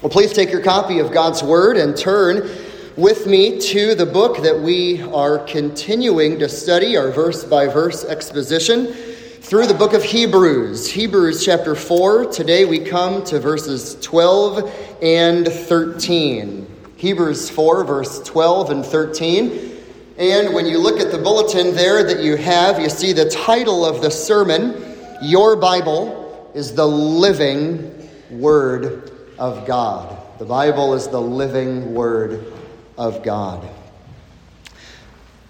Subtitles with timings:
[0.00, 2.48] Well, please take your copy of God's Word and turn
[2.96, 8.04] with me to the book that we are continuing to study, our verse by verse
[8.04, 10.88] exposition through the book of Hebrews.
[10.88, 12.26] Hebrews chapter 4.
[12.26, 16.92] Today we come to verses 12 and 13.
[16.94, 19.78] Hebrews 4, verse 12 and 13.
[20.16, 23.84] And when you look at the bulletin there that you have, you see the title
[23.84, 24.80] of the sermon,
[25.22, 30.16] Your Bible is the Living Word of God.
[30.38, 32.52] The Bible is the living Word
[32.96, 33.68] of God.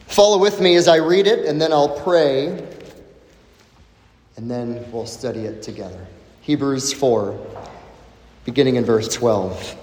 [0.06, 2.48] Follow with me as I read it, and then I'll pray,
[4.36, 6.06] and then we'll study it together.
[6.42, 7.38] Hebrews 4,
[8.44, 9.76] beginning in verse 12.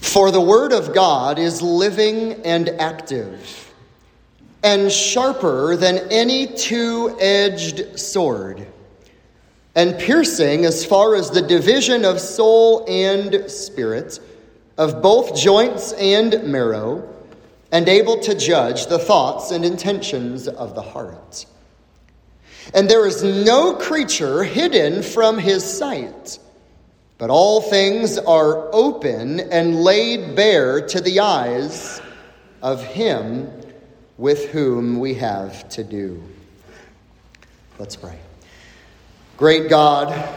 [0.00, 3.72] For the Word of God is living and active,
[4.62, 8.66] and sharper than any two edged sword
[9.74, 14.18] and piercing as far as the division of soul and spirit,
[14.76, 17.06] of both joints and marrow,
[17.72, 21.46] and able to judge the thoughts and intentions of the heart.
[22.74, 26.38] And there is no creature hidden from his sight,
[27.18, 32.00] but all things are open and laid bare to the eyes
[32.62, 33.50] of him
[34.18, 36.22] with whom we have to do.
[37.78, 38.18] Let's pray.
[39.40, 40.28] Great God,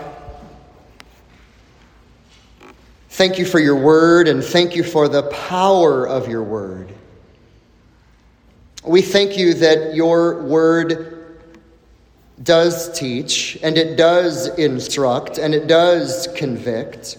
[3.10, 6.88] thank you for your word and thank you for the power of your word.
[8.86, 11.38] We thank you that your word
[12.44, 17.18] does teach and it does instruct and it does convict.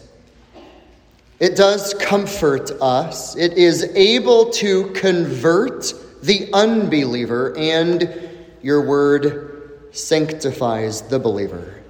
[1.38, 3.36] It does comfort us.
[3.36, 8.30] It is able to convert the unbeliever, and
[8.62, 9.53] your word
[9.94, 11.80] sanctifies the believer.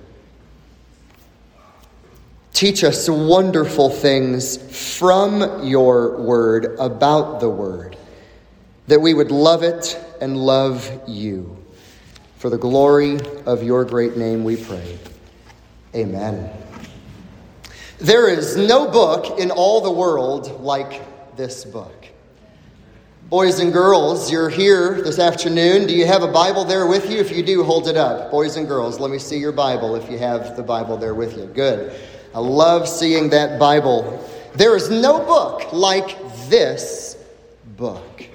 [2.53, 7.97] Teach us wonderful things from your word about the word,
[8.87, 11.57] that we would love it and love you.
[12.39, 14.99] For the glory of your great name we pray.
[15.95, 16.51] Amen.
[17.99, 21.03] There is no book in all the world like
[21.37, 22.04] this book.
[23.31, 25.87] Boys and girls, you're here this afternoon.
[25.87, 27.17] Do you have a Bible there with you?
[27.17, 28.31] If you do, hold it up.
[28.31, 31.39] Boys and girls, let me see your Bible if you have the Bible there with
[31.39, 31.47] you.
[31.47, 31.99] Good.
[32.35, 34.23] I love seeing that Bible.
[34.57, 36.19] There is no book like
[36.51, 37.17] this
[37.79, 38.29] book.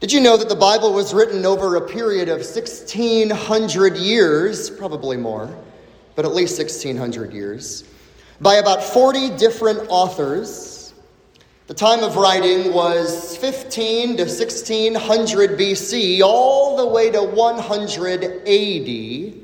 [0.00, 5.16] Did you know that the Bible was written over a period of 1,600 years, probably
[5.16, 5.48] more,
[6.16, 7.84] but at least 1,600 years,
[8.40, 10.71] by about 40 different authors?
[11.68, 19.42] The time of writing was 15 to 1600 BC, all the way to 100 AD.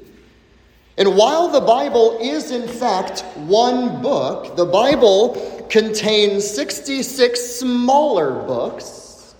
[0.99, 9.37] And while the Bible is in fact one book, the Bible contains 66 smaller books.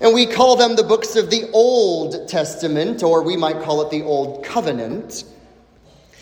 [0.00, 3.90] And we call them the books of the Old Testament, or we might call it
[3.90, 5.24] the Old Covenant.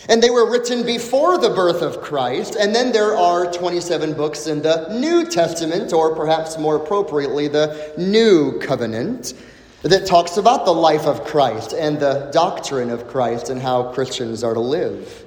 [0.08, 2.56] And they were written before the birth of Christ.
[2.56, 7.92] And then there are 27 books in the New Testament, or perhaps more appropriately, the
[7.96, 9.34] New Covenant,
[9.82, 14.44] that talks about the life of Christ and the doctrine of Christ and how Christians
[14.44, 15.24] are to live.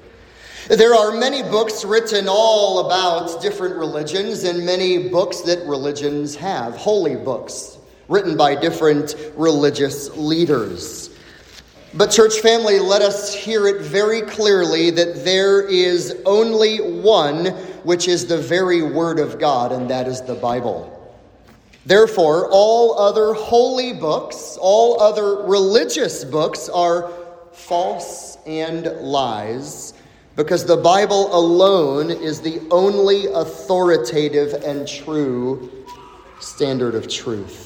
[0.67, 6.75] There are many books written all about different religions, and many books that religions have,
[6.75, 11.04] holy books written by different religious leaders.
[11.97, 17.45] But, church family, let us hear it very clearly that there is only one
[17.85, 20.91] which is the very Word of God, and that is the Bible.
[21.85, 27.13] Therefore, all other holy books, all other religious books are
[27.53, 29.94] false and lies
[30.35, 35.72] because the Bible alone is the only authoritative and true
[36.41, 37.64] standard of truth.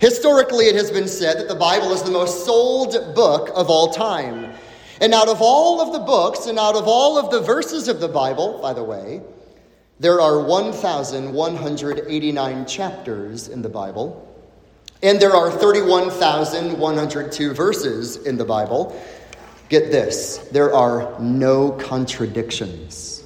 [0.00, 3.92] Historically, it has been said that the Bible is the most sold book of all
[3.92, 4.52] time.
[5.00, 8.00] And out of all of the books and out of all of the verses of
[8.00, 9.20] the Bible, by the way,
[10.00, 14.24] there are 1,189 chapters in the Bible,
[15.02, 18.96] and there are 31,102 verses in the Bible.
[19.68, 23.17] Get this there are no contradictions.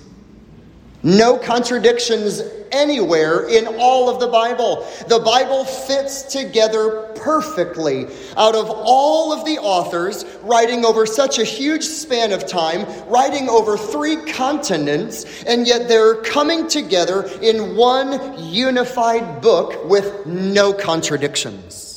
[1.03, 4.87] No contradictions anywhere in all of the Bible.
[5.09, 8.07] The Bible fits together perfectly.
[8.37, 13.49] Out of all of the authors writing over such a huge span of time, writing
[13.49, 21.92] over three continents, and yet they're coming together in one unified book with no contradictions.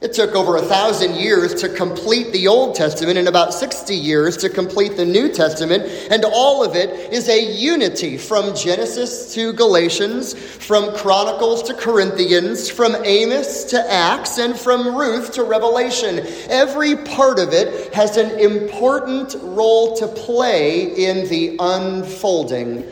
[0.00, 4.36] It took over a thousand years to complete the Old Testament and about 60 years
[4.36, 9.52] to complete the New Testament, and all of it is a unity from Genesis to
[9.54, 16.24] Galatians, from Chronicles to Corinthians, from Amos to Acts, and from Ruth to Revelation.
[16.48, 22.86] Every part of it has an important role to play in the unfolding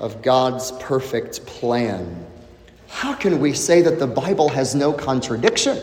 [0.00, 2.26] of God's perfect plan.
[2.88, 5.78] How can we say that the Bible has no contradiction?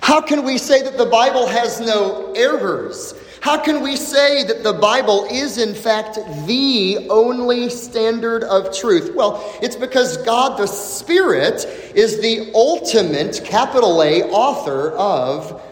[0.00, 3.14] How can we say that the Bible has no errors?
[3.40, 9.14] How can we say that the Bible is, in fact, the only standard of truth?
[9.14, 11.64] Well, it's because God the Spirit
[11.94, 15.62] is the ultimate, capital A, author of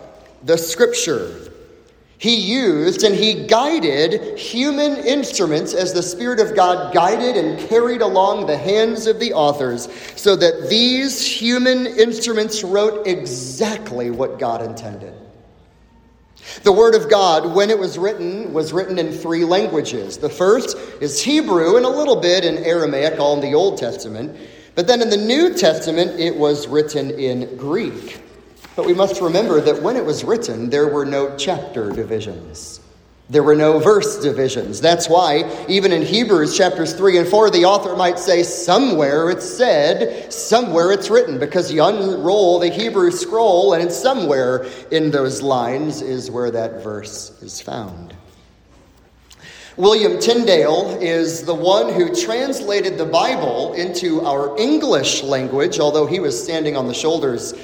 [0.43, 1.52] the Scripture.
[2.23, 8.01] He used and he guided human instruments as the Spirit of God guided and carried
[8.01, 14.63] along the hands of the authors, so that these human instruments wrote exactly what God
[14.63, 15.15] intended.
[16.63, 20.17] The Word of God, when it was written, was written in three languages.
[20.17, 24.39] The first is Hebrew and a little bit in Aramaic, all in the Old Testament.
[24.77, 28.22] But then in the New Testament, it was written in Greek.
[28.75, 32.81] But we must remember that when it was written, there were no chapter divisions.
[33.29, 34.81] There were no verse divisions.
[34.81, 39.49] That's why, even in Hebrews chapters 3 and 4, the author might say, somewhere it's
[39.49, 46.03] said, somewhere it's written, because you unroll the Hebrew scroll, and somewhere in those lines
[46.03, 48.15] is where that verse is found.
[49.79, 56.21] William Tyndale is the one who translated the Bible into our English language, although he
[56.21, 57.55] was standing on the shoulders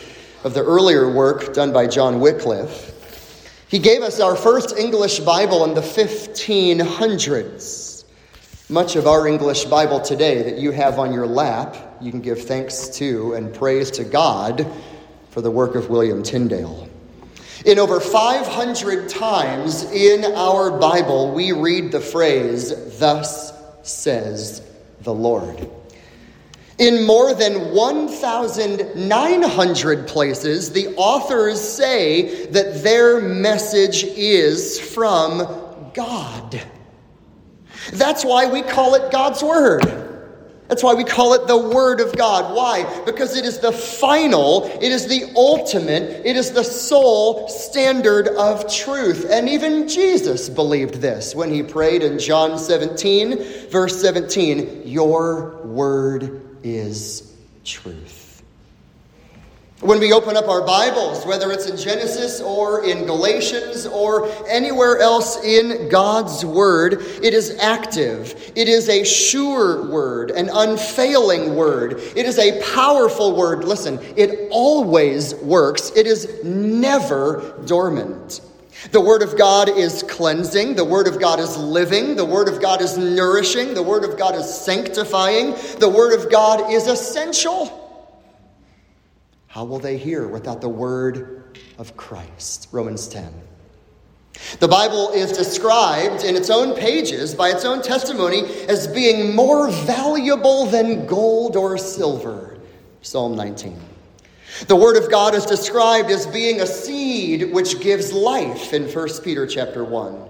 [0.44, 2.94] of the earlier work done by John Wycliffe.
[3.68, 8.04] He gave us our first English Bible in the 1500s.
[8.70, 12.42] Much of our English Bible today that you have on your lap, you can give
[12.42, 14.66] thanks to and praise to God
[15.30, 16.88] for the work of William Tyndale.
[17.64, 23.52] In over 500 times in our Bible, we read the phrase, Thus
[23.82, 24.62] says
[25.00, 25.68] the Lord.
[26.78, 35.42] In more than 1,900 places, the authors say that their message is from
[35.92, 36.62] God.
[37.92, 40.04] That's why we call it God's Word.
[40.68, 42.54] That's why we call it the Word of God.
[42.54, 42.84] Why?
[43.04, 48.72] Because it is the final, it is the ultimate, it is the sole standard of
[48.72, 49.26] truth.
[49.28, 56.47] And even Jesus believed this when he prayed in John 17, verse 17 Your Word
[56.62, 57.34] is
[57.64, 58.28] truth.
[59.80, 64.98] When we open up our Bibles, whether it's in Genesis or in Galatians or anywhere
[64.98, 68.52] else in God's Word, it is active.
[68.56, 72.00] It is a sure word, an unfailing word.
[72.16, 73.62] It is a powerful word.
[73.62, 78.40] Listen, it always works, it is never dormant.
[78.90, 80.76] The Word of God is cleansing.
[80.76, 82.16] The Word of God is living.
[82.16, 83.74] The Word of God is nourishing.
[83.74, 85.54] The Word of God is sanctifying.
[85.78, 87.74] The Word of God is essential.
[89.48, 92.68] How will they hear without the Word of Christ?
[92.70, 93.32] Romans 10.
[94.60, 99.68] The Bible is described in its own pages by its own testimony as being more
[99.70, 102.58] valuable than gold or silver.
[103.02, 103.87] Psalm 19.
[104.66, 109.08] The word of God is described as being a seed which gives life in 1
[109.22, 110.28] Peter chapter 1.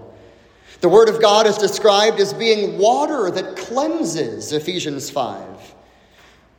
[0.81, 5.73] The word of God is described as being water that cleanses, Ephesians 5.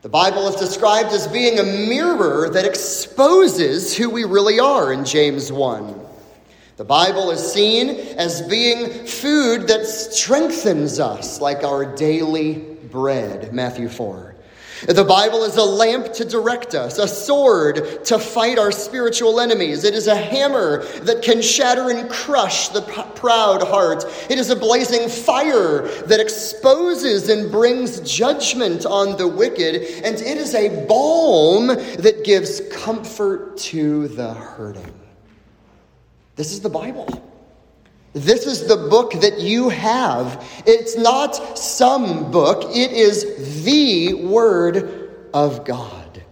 [0.02, 5.04] The Bible is described as being a mirror that exposes who we really are in
[5.04, 6.06] James 1.
[6.76, 12.54] The Bible is seen as being food that strengthens us, like our daily
[12.90, 14.29] bread, Matthew 4.
[14.87, 19.84] The Bible is a lamp to direct us, a sword to fight our spiritual enemies.
[19.84, 24.04] It is a hammer that can shatter and crush the proud heart.
[24.30, 29.76] It is a blazing fire that exposes and brings judgment on the wicked.
[30.04, 34.94] And it is a balm that gives comfort to the hurting.
[36.37, 37.29] This is the Bible.
[38.12, 40.45] This is the book that you have.
[40.67, 46.23] It's not some book, it is the Word of God.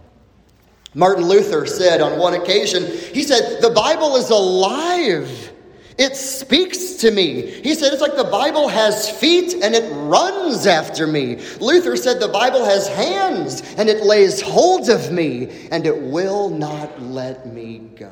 [0.93, 5.53] Martin Luther said on one occasion, he said, The Bible is alive.
[5.97, 7.41] It speaks to me.
[7.61, 11.35] He said, It's like the Bible has feet and it runs after me.
[11.61, 16.49] Luther said, The Bible has hands and it lays hold of me and it will
[16.49, 18.11] not let me go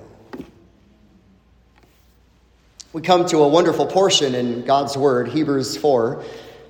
[2.94, 6.24] we come to a wonderful portion in God's Word, Hebrews 4,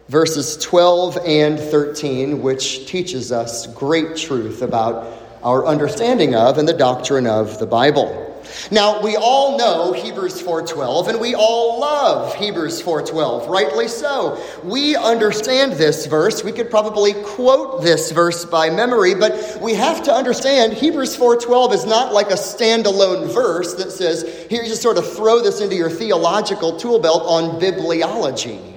[0.09, 6.74] verses 12 and 13, which teaches us great truth about our understanding of and the
[6.74, 8.26] doctrine of the Bible.
[8.72, 14.38] Now, we all know Hebrews 4:12 and we all love Hebrews 4:12, rightly so.
[14.63, 16.44] We understand this verse.
[16.44, 21.74] We could probably quote this verse by memory, but we have to understand Hebrews 4:12
[21.74, 25.62] is not like a standalone verse that says, here you just sort of throw this
[25.62, 28.76] into your theological tool belt on bibliology.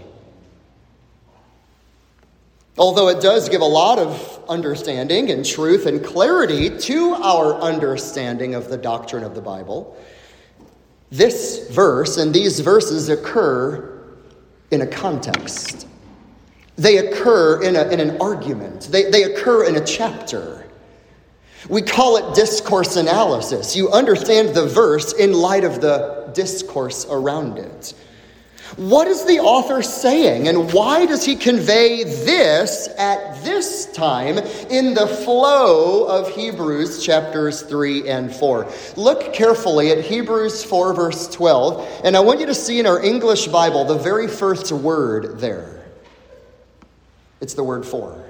[2.81, 8.55] Although it does give a lot of understanding and truth and clarity to our understanding
[8.55, 9.99] of the doctrine of the Bible,
[11.11, 14.03] this verse and these verses occur
[14.71, 15.87] in a context.
[16.77, 20.67] They occur in, a, in an argument, they, they occur in a chapter.
[21.69, 23.77] We call it discourse analysis.
[23.77, 27.93] You understand the verse in light of the discourse around it.
[28.77, 34.95] What is the author saying, and why does he convey this at this time in
[34.95, 38.69] the flow of Hebrews chapters 3 and 4?
[38.97, 43.03] Look carefully at Hebrews 4, verse 12, and I want you to see in our
[43.03, 45.85] English Bible the very first word there.
[47.41, 48.30] It's the word for.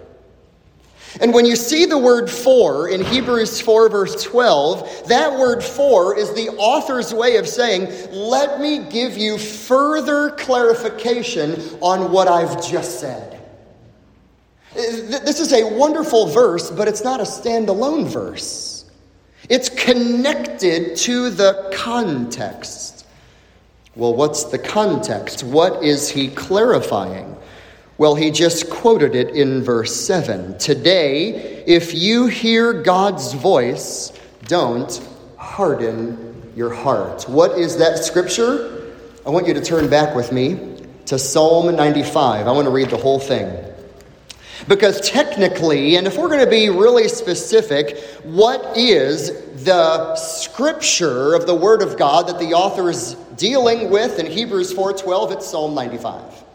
[1.20, 6.16] And when you see the word for in Hebrews 4, verse 12, that word for
[6.16, 12.64] is the author's way of saying, let me give you further clarification on what I've
[12.64, 13.40] just said.
[14.72, 18.84] This is a wonderful verse, but it's not a standalone verse.
[19.48, 23.04] It's connected to the context.
[23.96, 25.42] Well, what's the context?
[25.42, 27.36] What is he clarifying?
[28.00, 30.56] Well, he just quoted it in verse 7.
[30.56, 37.28] Today, if you hear God's voice, don't harden your heart.
[37.28, 38.94] What is that scripture?
[39.26, 42.46] I want you to turn back with me to Psalm 95.
[42.46, 43.54] I want to read the whole thing.
[44.66, 49.30] Because technically, and if we're going to be really specific, what is
[49.64, 54.72] the scripture of the word of God that the author is dealing with in Hebrews
[54.72, 55.32] 4:12?
[55.32, 56.46] It's Psalm 95.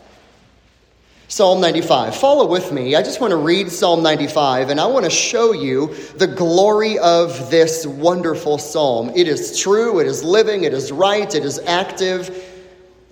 [1.27, 2.15] Psalm 95.
[2.15, 2.96] Follow with me.
[2.96, 7.00] I just want to read Psalm 95 and I want to show you the glory
[7.00, 9.10] of this wonderful psalm.
[9.15, 12.44] It is true, it is living, it is right, it is active.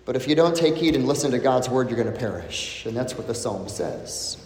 [0.06, 2.86] But if you don't take heed and listen to God's word, you're going to perish.
[2.86, 4.38] And that's what the psalm says.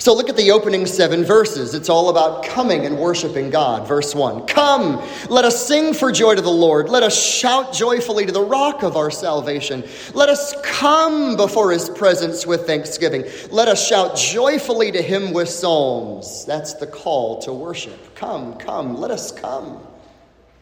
[0.00, 1.74] So look at the opening seven verses.
[1.74, 3.86] It's all about coming and worshiping God.
[3.86, 6.88] Verse 1 Come, let us sing for joy to the Lord.
[6.88, 9.84] Let us shout joyfully to the rock of our salvation.
[10.14, 13.26] Let us come before his presence with thanksgiving.
[13.50, 16.46] Let us shout joyfully to him with psalms.
[16.46, 18.14] That's the call to worship.
[18.14, 19.86] Come, come, let us come.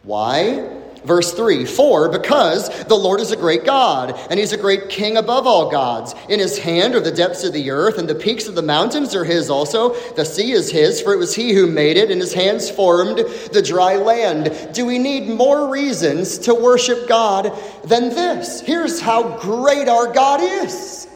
[0.03, 0.69] Why?
[1.03, 5.17] Verse 3 For because the Lord is a great God, and he's a great king
[5.17, 6.13] above all gods.
[6.27, 9.15] In his hand are the depths of the earth, and the peaks of the mountains
[9.15, 9.93] are his also.
[10.13, 13.19] The sea is his, for it was he who made it, and his hands formed
[13.51, 14.73] the dry land.
[14.73, 18.61] Do we need more reasons to worship God than this?
[18.61, 21.07] Here's how great our God is.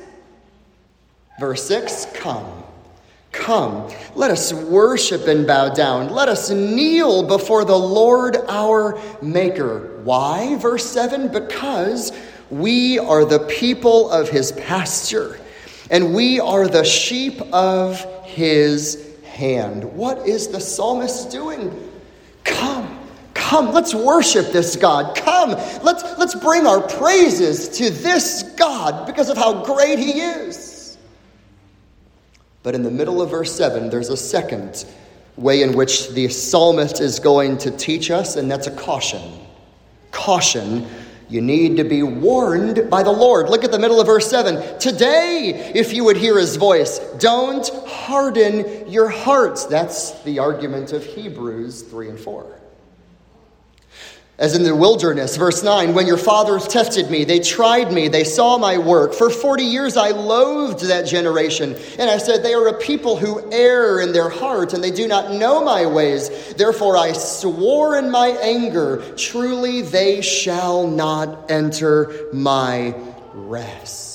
[1.40, 2.63] Verse 6 Come.
[3.34, 6.10] Come, let us worship and bow down.
[6.10, 10.00] Let us kneel before the Lord our Maker.
[10.04, 10.56] Why?
[10.58, 12.14] Verse 7 Because
[12.52, 15.40] we are the people of his pasture,
[15.90, 19.84] and we are the sheep of his hand.
[19.84, 21.92] What is the psalmist doing?
[22.44, 23.00] Come.
[23.34, 25.18] Come, let's worship this God.
[25.18, 25.52] Come,
[25.84, 30.73] let's, let's bring our praises to this God because of how great He is.
[32.64, 34.86] But in the middle of verse 7, there's a second
[35.36, 39.22] way in which the psalmist is going to teach us, and that's a caution.
[40.12, 40.88] Caution.
[41.30, 43.50] You need to be warned by the Lord.
[43.50, 44.80] Look at the middle of verse 7.
[44.80, 49.66] Today, if you would hear his voice, don't harden your hearts.
[49.66, 52.60] That's the argument of Hebrews 3 and 4.
[54.40, 58.24] As in the wilderness, verse 9, when your fathers tested me, they tried me, they
[58.24, 59.14] saw my work.
[59.14, 61.76] For 40 years I loathed that generation.
[62.00, 65.08] And I said, They are a people who err in their heart, and they do
[65.08, 66.54] not know my ways.
[66.56, 72.96] Therefore I swore in my anger, truly they shall not enter my
[73.34, 74.13] rest.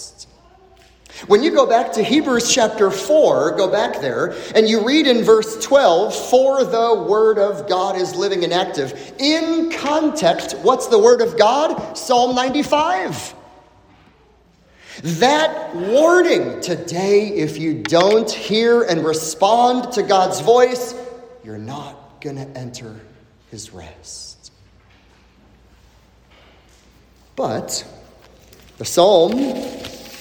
[1.26, 5.24] When you go back to Hebrews chapter 4, go back there, and you read in
[5.24, 9.14] verse 12, For the word of God is living and active.
[9.18, 11.96] In context, what's the word of God?
[11.96, 13.34] Psalm 95.
[15.02, 20.94] That warning today, if you don't hear and respond to God's voice,
[21.42, 23.00] you're not going to enter
[23.50, 24.52] his rest.
[27.34, 27.84] But
[28.78, 29.32] the psalm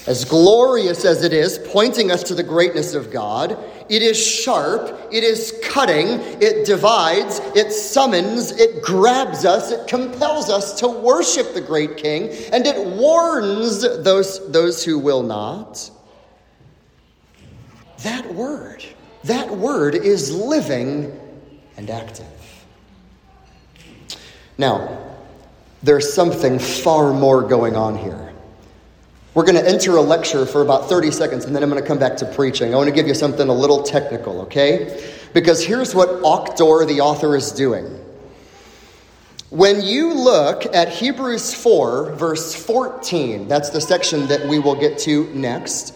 [0.08, 3.58] as glorious as it is, pointing us to the greatness of God,
[3.90, 6.08] it is sharp, it is cutting,
[6.42, 12.30] it divides, it summons, it grabs us, it compels us to worship the great King,
[12.54, 15.92] and it warns those, those who will not.
[18.04, 18.86] That word,
[19.26, 21.20] that word is living
[21.76, 22.26] and active.
[24.58, 25.16] Now,
[25.84, 28.27] there's something far more going on here.
[29.38, 31.88] We're going to enter a lecture for about 30 seconds and then I'm going to
[31.88, 32.74] come back to preaching.
[32.74, 35.08] I want to give you something a little technical, okay?
[35.32, 37.86] Because here's what Auctor, the author, is doing.
[39.52, 44.98] When you look at Hebrews 4, verse 14, that's the section that we will get
[45.02, 45.94] to next.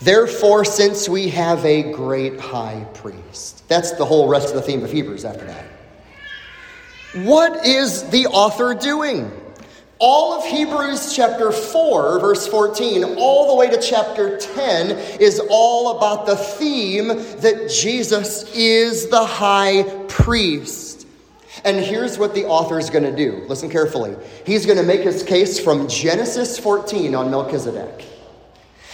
[0.00, 3.62] Therefore, since we have a great high priest.
[3.68, 5.66] That's the whole rest of the theme of Hebrews after that.
[7.24, 9.30] What is the author doing?
[9.98, 15.96] All of Hebrews chapter 4, verse 14, all the way to chapter 10 is all
[15.96, 21.06] about the theme that Jesus is the high priest.
[21.64, 23.46] And here's what the author is going to do.
[23.48, 24.14] Listen carefully.
[24.44, 28.04] He's going to make his case from Genesis 14 on Melchizedek.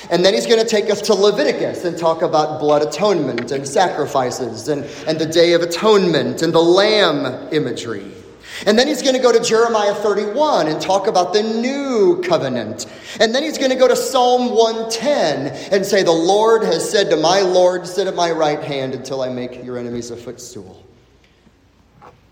[0.08, 3.66] And then he's going to take us to Leviticus and talk about blood atonement and
[3.66, 8.21] sacrifices and, and the Day of Atonement and the lamb imagery.
[8.66, 12.86] And then he's going to go to Jeremiah 31 and talk about the new covenant.
[13.20, 17.10] And then he's going to go to Psalm 110 and say, The Lord has said
[17.10, 20.84] to my Lord, Sit at my right hand until I make your enemies a footstool.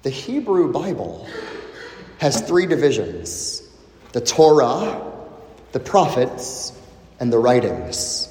[0.02, 1.28] The Hebrew Bible
[2.18, 3.68] has three divisions
[4.12, 5.02] the Torah,
[5.72, 6.72] the prophets,
[7.20, 8.26] and the writings.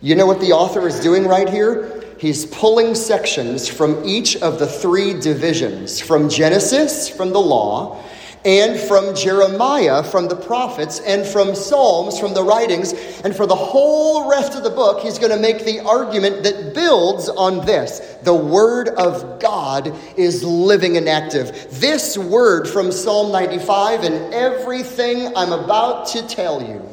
[0.00, 2.01] You know what the author is doing right here?
[2.22, 8.00] He's pulling sections from each of the three divisions from Genesis, from the law,
[8.44, 12.92] and from Jeremiah, from the prophets, and from Psalms, from the writings.
[13.24, 16.74] And for the whole rest of the book, he's going to make the argument that
[16.74, 17.98] builds on this.
[18.22, 21.80] The Word of God is living and active.
[21.80, 26.88] This word from Psalm 95 and everything I'm about to tell you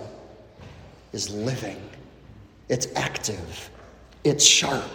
[1.13, 1.79] is living,
[2.67, 3.69] it's active,
[4.23, 4.89] it's sharp.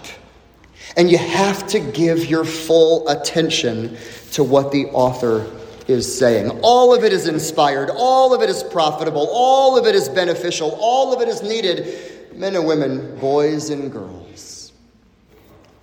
[0.96, 3.96] And you have to give your full attention
[4.32, 5.50] to what the author
[5.88, 6.50] is saying.
[6.62, 10.76] All of it is inspired, all of it is profitable, all of it is beneficial,
[10.80, 12.32] all of it is needed.
[12.34, 14.72] Men and women, boys and girls,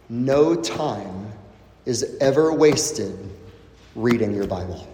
[0.09, 1.31] no time
[1.85, 3.17] is ever wasted
[3.95, 4.87] reading your Bible.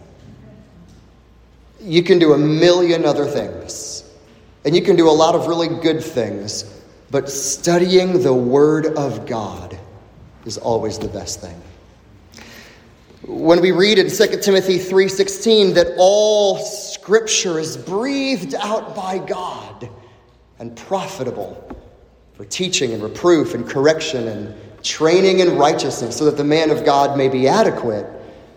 [1.80, 4.04] You can do a million other things,
[4.66, 6.64] and you can do a lot of really good things,
[7.10, 9.67] but studying the Word of God
[10.48, 11.62] is always the best thing.
[13.28, 19.90] When we read in 2 Timothy 3:16 that all scripture is breathed out by God
[20.60, 21.62] and profitable
[22.34, 26.86] for teaching and reproof and correction and training in righteousness so that the man of
[26.86, 28.06] God may be adequate,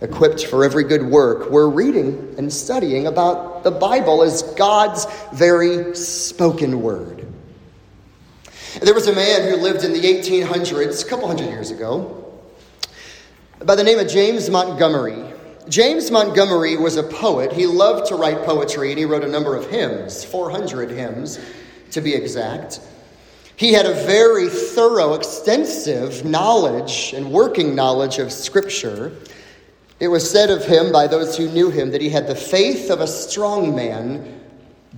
[0.00, 1.50] equipped for every good work.
[1.50, 7.19] We're reading and studying about the Bible as God's very spoken word.
[8.78, 12.32] There was a man who lived in the 1800s, a couple hundred years ago,
[13.64, 15.24] by the name of James Montgomery.
[15.68, 17.52] James Montgomery was a poet.
[17.52, 21.40] He loved to write poetry, and he wrote a number of hymns, 400 hymns
[21.90, 22.80] to be exact.
[23.56, 29.12] He had a very thorough, extensive knowledge and working knowledge of Scripture.
[29.98, 32.88] It was said of him by those who knew him that he had the faith
[32.88, 34.40] of a strong man,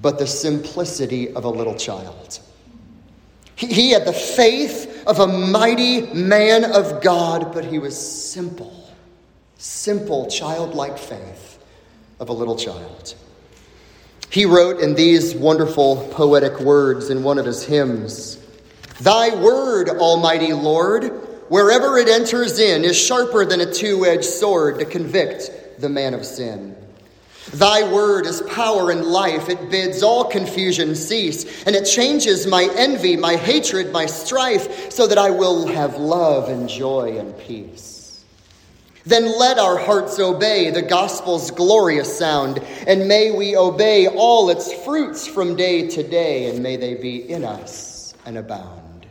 [0.03, 2.41] but the simplicity of a little child.
[3.57, 8.89] He had the faith of a mighty man of God, but he was simple,
[9.59, 11.59] simple, childlike faith
[12.19, 13.15] of a little child.
[14.31, 18.39] He wrote in these wonderful poetic words in one of his hymns
[19.01, 21.05] Thy word, Almighty Lord,
[21.49, 26.15] wherever it enters in, is sharper than a two edged sword to convict the man
[26.15, 26.77] of sin.
[27.51, 29.49] Thy word is power and life.
[29.49, 35.07] It bids all confusion cease, and it changes my envy, my hatred, my strife, so
[35.07, 38.25] that I will have love and joy and peace.
[39.05, 44.73] Then let our hearts obey the gospel's glorious sound, and may we obey all its
[44.85, 49.07] fruits from day to day, and may they be in us and abound.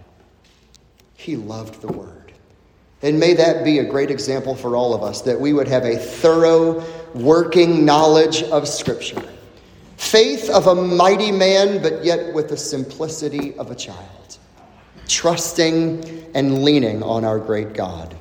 [1.15, 2.31] He loved the word.
[3.03, 5.85] And may that be a great example for all of us that we would have
[5.85, 6.81] a thorough
[7.13, 9.21] working knowledge of Scripture.
[9.97, 14.37] Faith of a mighty man, but yet with the simplicity of a child.
[15.07, 18.15] Trusting and leaning on our great God.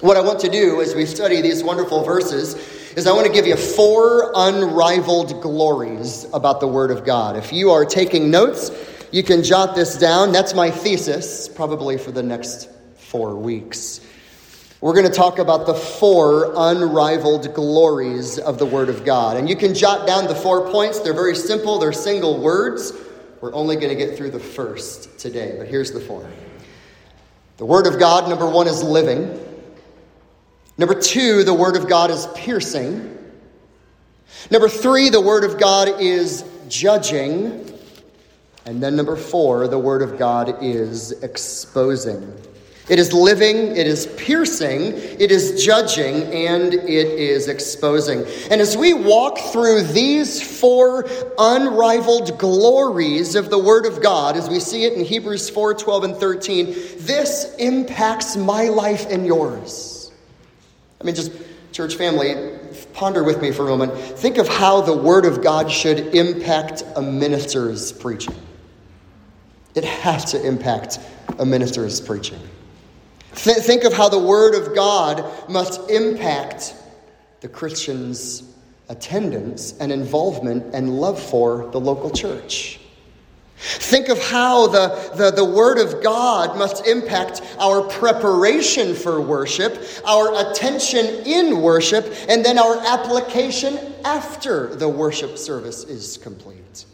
[0.00, 2.54] What I want to do as we study these wonderful verses
[2.96, 7.36] is I want to give you four unrivaled glories about the Word of God.
[7.36, 8.70] If you are taking notes,
[9.12, 10.32] you can jot this down.
[10.32, 14.00] That's my thesis, probably for the next four weeks.
[14.80, 19.36] We're going to talk about the four unrivaled glories of the Word of God.
[19.36, 21.00] And you can jot down the four points.
[21.00, 22.94] They're very simple, they're single words.
[23.42, 26.26] We're only going to get through the first today, but here's the four.
[27.58, 29.38] The Word of God, number one, is living.
[30.78, 33.18] Number two, the Word of God is piercing.
[34.50, 37.70] Number three, the Word of God is judging.
[38.64, 42.34] And then number four, the Word of God is exposing.
[42.90, 48.24] It is living, it is piercing, it is judging, and it is exposing.
[48.50, 54.48] And as we walk through these four unrivaled glories of the Word of God, as
[54.48, 60.10] we see it in Hebrews 4 12 and 13, this impacts my life and yours.
[61.00, 61.30] I mean, just
[61.70, 62.58] church family,
[62.92, 63.96] ponder with me for a moment.
[63.96, 68.34] Think of how the Word of God should impact a minister's preaching.
[69.76, 70.98] It has to impact
[71.38, 72.40] a minister's preaching.
[73.34, 76.74] Th- think of how the Word of God must impact
[77.40, 78.42] the Christian's
[78.88, 82.80] attendance and involvement and love for the local church.
[83.56, 89.84] Think of how the, the, the Word of God must impact our preparation for worship,
[90.06, 96.86] our attention in worship, and then our application after the worship service is complete.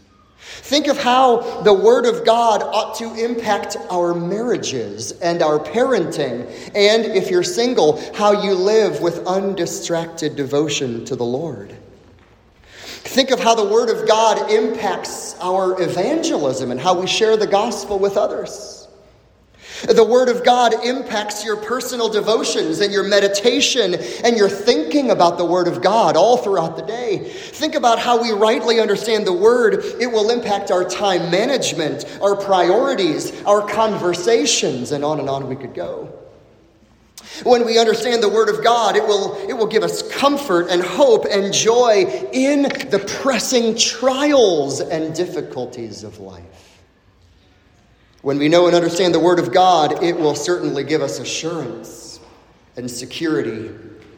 [0.66, 6.44] Think of how the Word of God ought to impact our marriages and our parenting,
[6.74, 11.72] and if you're single, how you live with undistracted devotion to the Lord.
[12.72, 17.46] Think of how the Word of God impacts our evangelism and how we share the
[17.46, 18.85] gospel with others.
[19.86, 23.94] The Word of God impacts your personal devotions and your meditation
[24.24, 27.18] and your thinking about the Word of God all throughout the day.
[27.18, 29.84] Think about how we rightly understand the Word.
[30.00, 35.54] It will impact our time management, our priorities, our conversations, and on and on we
[35.54, 36.12] could go.
[37.44, 40.82] When we understand the Word of God, it will, it will give us comfort and
[40.82, 46.75] hope and joy in the pressing trials and difficulties of life.
[48.26, 52.18] When we know and understand the Word of God, it will certainly give us assurance
[52.76, 53.70] and security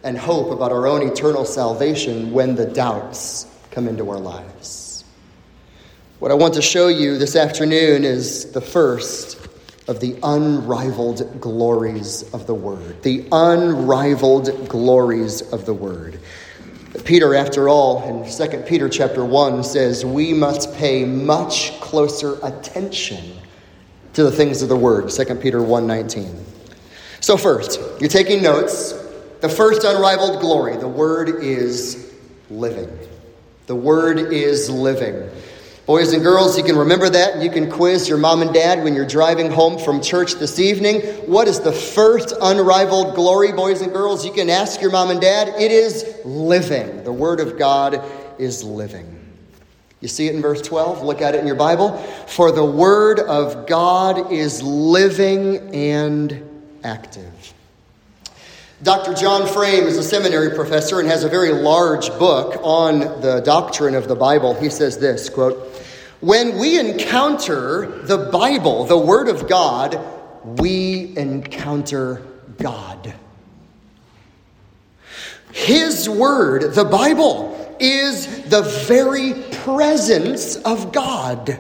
[0.02, 5.04] and hope about our own eternal salvation when the doubts come into our lives.
[6.20, 9.46] What I want to show you this afternoon is the first
[9.88, 13.02] of the unrivaled glories of the Word.
[13.02, 16.18] The unrivaled glories of the Word.
[17.04, 23.37] Peter, after all, in 2 Peter chapter 1 says, we must pay much closer attention
[24.18, 26.48] to the things of the word 2 peter 1.19
[27.20, 28.92] so first you're taking notes.
[29.40, 32.14] The first unrivaled glory the word is
[32.50, 32.88] living.
[33.66, 35.28] The word is living.
[35.86, 38.84] Boys and girls you can remember that and you can quiz your mom and dad
[38.84, 41.00] when you're driving home from church this evening.
[41.26, 44.24] What is the first unrivaled glory boys and girls?
[44.24, 45.48] You can ask your mom and dad.
[45.60, 47.04] It is living.
[47.04, 48.02] The word of god
[48.38, 49.17] is living
[50.00, 51.02] you see it in verse 12?
[51.02, 51.96] Look at it in your Bible.
[52.26, 56.42] For the word of God is living and
[56.84, 57.32] active.
[58.80, 59.12] Dr.
[59.14, 63.96] John Frame is a seminary professor and has a very large book on the doctrine
[63.96, 64.54] of the Bible.
[64.54, 65.56] He says this quote,
[66.20, 69.98] When we encounter the Bible, the Word of God,
[70.44, 72.22] we encounter
[72.56, 73.14] God.
[75.50, 81.58] His Word, the Bible, is the very presence of God.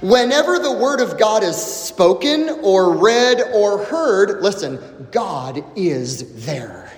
[0.00, 6.92] Whenever the Word of God is spoken or read or heard, listen, God is there.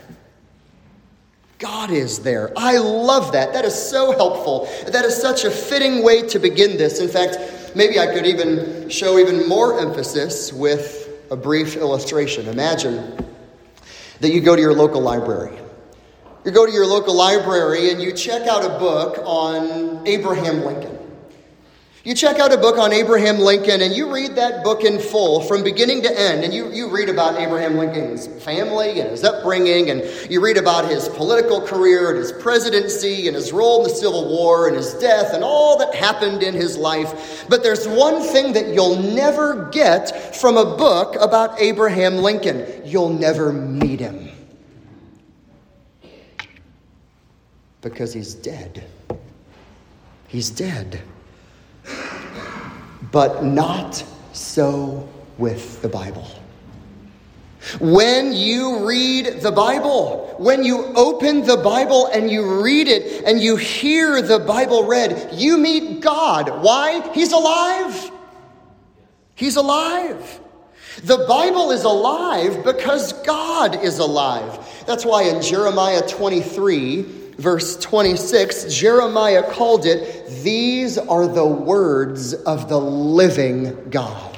[1.58, 2.52] God is there.
[2.56, 3.52] I love that.
[3.52, 4.68] That is so helpful.
[4.90, 7.00] That is such a fitting way to begin this.
[7.00, 7.37] In fact,
[7.74, 12.48] maybe I could even show even more emphasis with a brief illustration.
[12.48, 13.16] Imagine
[14.20, 15.58] that you go to your local library
[16.44, 20.98] you go to your local library and you check out a book on Abraham Lincoln.
[22.04, 25.40] You check out a book on Abraham Lincoln and you read that book in full
[25.40, 26.44] from beginning to end.
[26.44, 30.87] And you, you read about Abraham Lincoln's family and his upbringing, and you read about
[30.87, 34.92] his political career and his presidency and his role in the Civil War and his
[34.94, 37.46] death and all that happened in his life.
[37.48, 43.09] But there's one thing that you'll never get from a book about Abraham Lincoln you'll
[43.09, 44.34] never meet him.
[47.85, 48.83] Because he's dead.
[50.27, 51.01] He's dead.
[53.12, 56.27] But not so with the Bible.
[57.81, 63.38] When you read the Bible, when you open the Bible and you read it and
[63.38, 66.62] you hear the Bible read, you meet God.
[66.62, 67.12] Why?
[67.12, 68.11] He's alive.
[69.35, 70.40] He's alive.
[71.03, 74.85] The Bible is alive because God is alive.
[74.87, 82.68] That's why in Jeremiah 23, verse 26, Jeremiah called it, These are the words of
[82.68, 84.35] the living God.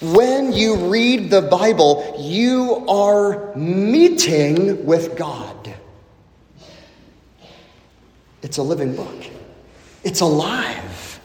[0.00, 5.74] When you read the Bible, you are meeting with God.
[8.42, 9.24] It's a living book,
[10.02, 11.20] it's alive.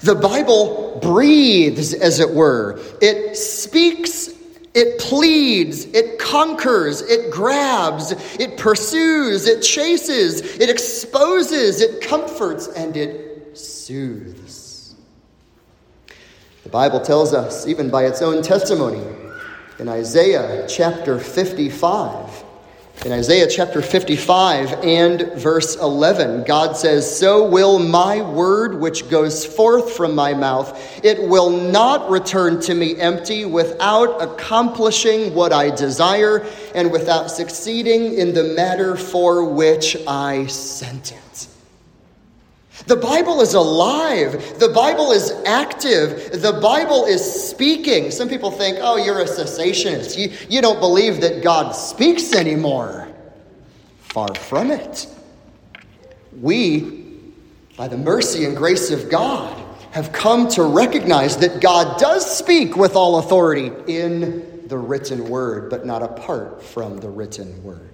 [0.00, 2.80] The Bible breathes, as it were.
[3.00, 4.30] It speaks,
[4.74, 12.96] it pleads, it conquers, it grabs, it pursues, it chases, it exposes, it comforts, and
[12.96, 14.94] it soothes.
[16.62, 19.04] The Bible tells us, even by its own testimony,
[19.78, 22.44] in Isaiah chapter 55,
[23.04, 29.44] in Isaiah chapter 55 and verse 11, God says, So will my word which goes
[29.44, 35.74] forth from my mouth, it will not return to me empty without accomplishing what I
[35.74, 41.51] desire and without succeeding in the matter for which I sent it.
[42.86, 44.58] The Bible is alive.
[44.58, 46.42] The Bible is active.
[46.42, 48.10] The Bible is speaking.
[48.10, 50.18] Some people think, oh, you're a cessationist.
[50.18, 53.08] You, you don't believe that God speaks anymore.
[54.00, 55.06] Far from it.
[56.40, 57.04] We,
[57.76, 59.58] by the mercy and grace of God,
[59.92, 65.68] have come to recognize that God does speak with all authority in the written word,
[65.70, 67.91] but not apart from the written word.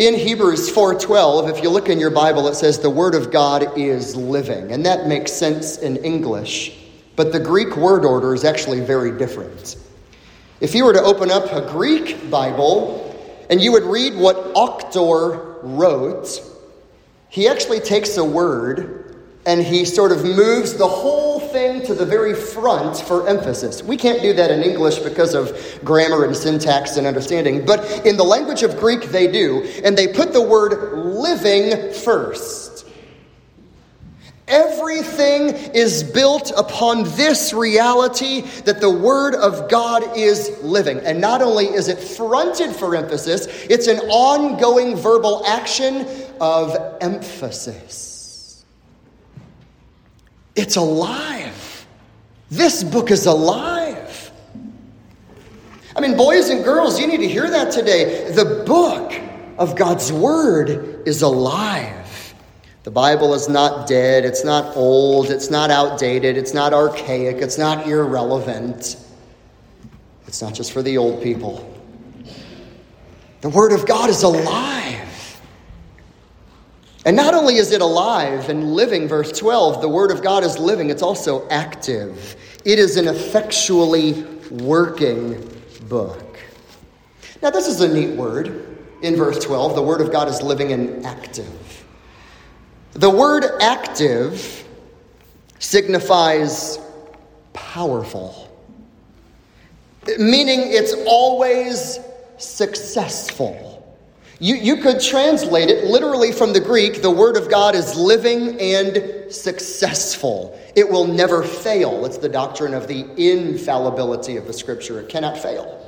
[0.00, 3.76] In Hebrews 4:12, if you look in your Bible, it says the word of God
[3.76, 6.72] is living, and that makes sense in English,
[7.16, 9.76] but the Greek word order is actually very different.
[10.58, 13.14] If you were to open up a Greek Bible
[13.50, 16.40] and you would read what Auctor wrote,
[17.28, 21.29] he actually takes a word and he sort of moves the whole
[22.00, 23.82] the very front for emphasis.
[23.82, 28.16] We can't do that in English because of grammar and syntax and understanding, but in
[28.16, 32.86] the language of Greek, they do, and they put the word living first.
[34.48, 40.98] Everything is built upon this reality that the Word of God is living.
[40.98, 46.04] And not only is it fronted for emphasis, it's an ongoing verbal action
[46.40, 48.64] of emphasis.
[50.56, 51.69] It's alive.
[52.50, 54.32] This book is alive.
[55.94, 58.30] I mean, boys and girls, you need to hear that today.
[58.32, 59.12] The book
[59.58, 62.34] of God's Word is alive.
[62.82, 67.58] The Bible is not dead, it's not old, it's not outdated, it's not archaic, it's
[67.58, 68.96] not irrelevant.
[70.26, 71.66] It's not just for the old people.
[73.42, 74.79] The Word of God is alive.
[77.06, 80.58] And not only is it alive and living, verse 12, the Word of God is
[80.58, 82.36] living, it's also active.
[82.64, 85.48] It is an effectually working
[85.88, 86.38] book.
[87.42, 89.74] Now, this is a neat word in verse 12.
[89.74, 91.84] The Word of God is living and active.
[92.92, 94.66] The word active
[95.60, 96.78] signifies
[97.52, 98.48] powerful,
[100.18, 102.00] meaning it's always
[102.38, 103.69] successful.
[104.42, 108.58] You, you could translate it literally from the Greek the Word of God is living
[108.58, 110.58] and successful.
[110.74, 112.06] It will never fail.
[112.06, 115.79] It's the doctrine of the infallibility of the Scripture, it cannot fail.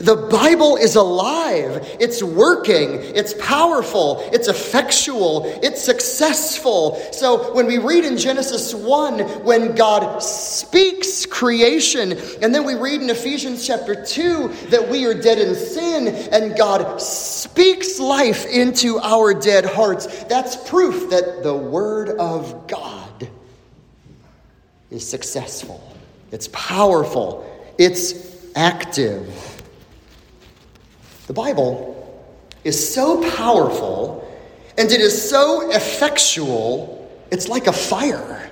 [0.00, 1.96] The Bible is alive.
[2.00, 3.00] It's working.
[3.14, 4.28] It's powerful.
[4.32, 5.44] It's effectual.
[5.62, 7.00] It's successful.
[7.12, 13.02] So when we read in Genesis 1, when God speaks creation, and then we read
[13.02, 18.98] in Ephesians chapter 2 that we are dead in sin, and God speaks life into
[18.98, 23.28] our dead hearts, that's proof that the Word of God
[24.90, 25.80] is successful.
[26.32, 27.48] It's powerful.
[27.78, 28.14] It's
[28.56, 29.53] active.
[31.26, 31.90] The Bible
[32.64, 34.20] is so powerful
[34.76, 38.50] and it is so effectual, it's like a fire.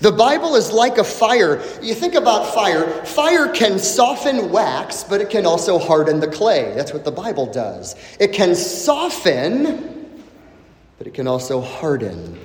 [0.00, 1.62] The Bible is like a fire.
[1.82, 6.72] You think about fire, fire can soften wax, but it can also harden the clay.
[6.74, 7.94] That's what the Bible does.
[8.18, 10.22] It can soften,
[10.98, 12.38] but it can also harden.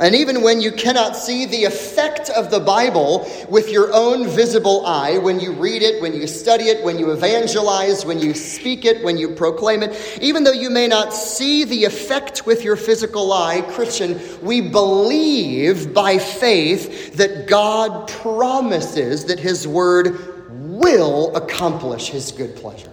[0.00, 4.84] And even when you cannot see the effect of the Bible with your own visible
[4.84, 8.84] eye, when you read it, when you study it, when you evangelize, when you speak
[8.84, 12.74] it, when you proclaim it, even though you may not see the effect with your
[12.74, 22.08] physical eye, Christian, we believe by faith that God promises that His Word will accomplish
[22.08, 22.90] His good pleasure.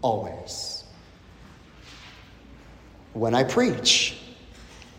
[0.00, 0.84] Always.
[3.12, 4.16] When I preach,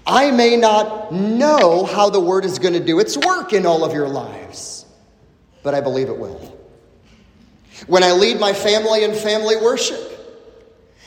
[0.10, 3.86] I may not know how the word is going to do its work in all
[3.86, 4.86] of your lives.
[5.62, 6.58] but I believe it will.
[7.88, 10.00] When I lead my family in family worship,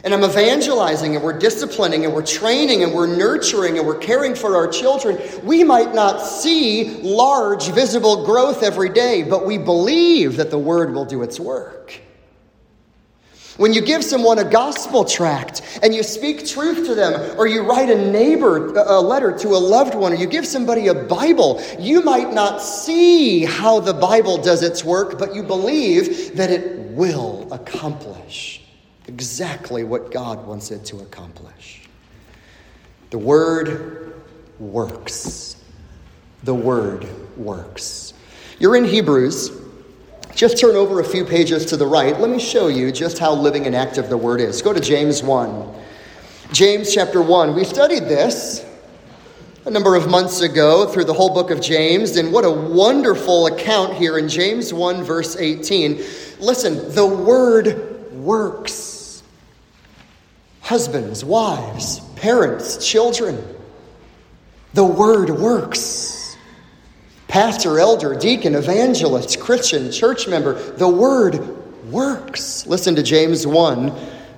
[0.04, 4.34] and I'm evangelizing, and we're disciplining, and we're training, and we're nurturing, and we're caring
[4.34, 10.36] for our children, we might not see large visible growth every day, but we believe
[10.36, 12.00] that the word will do its work.
[13.58, 17.62] When you give someone a gospel tract and you speak truth to them, or you
[17.62, 21.62] write a neighbor a letter to a loved one, or you give somebody a Bible,
[21.78, 26.78] you might not see how the Bible does its work, but you believe that it
[26.92, 28.62] will accomplish
[29.06, 31.82] exactly what God wants it to accomplish.
[33.10, 34.14] The Word
[34.58, 35.56] works.
[36.44, 38.14] The Word works.
[38.58, 39.61] You're in Hebrews.
[40.34, 42.18] Just turn over a few pages to the right.
[42.18, 44.62] Let me show you just how living and active the word is.
[44.62, 45.74] Go to James 1.
[46.52, 47.54] James chapter 1.
[47.54, 48.64] We studied this
[49.64, 53.46] a number of months ago through the whole book of James, and what a wonderful
[53.46, 56.02] account here in James 1, verse 18.
[56.40, 59.22] Listen, the word works.
[60.62, 63.42] Husbands, wives, parents, children,
[64.74, 66.21] the word works
[67.32, 70.52] pastor, elder, deacon, evangelist, Christian, church member.
[70.52, 71.40] The word
[71.90, 72.66] works.
[72.66, 73.90] Listen to James 1,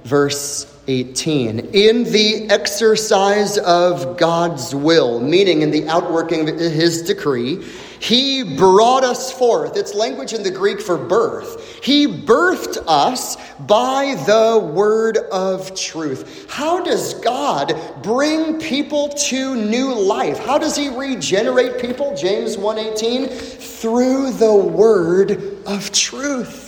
[0.04, 1.60] verse 18.
[1.72, 7.64] In the exercise of God's will, meaning in the outworking of his decree,
[8.00, 9.78] he brought us forth.
[9.78, 11.82] It's language in the Greek for birth.
[11.82, 16.46] He birthed us by the word of truth.
[16.50, 20.38] How does God bring people to new life?
[20.38, 22.14] How does he regenerate people?
[22.14, 26.63] James 1:18 through the word of truth.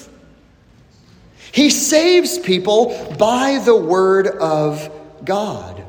[1.57, 4.91] He saves people by the word of
[5.25, 5.83] God.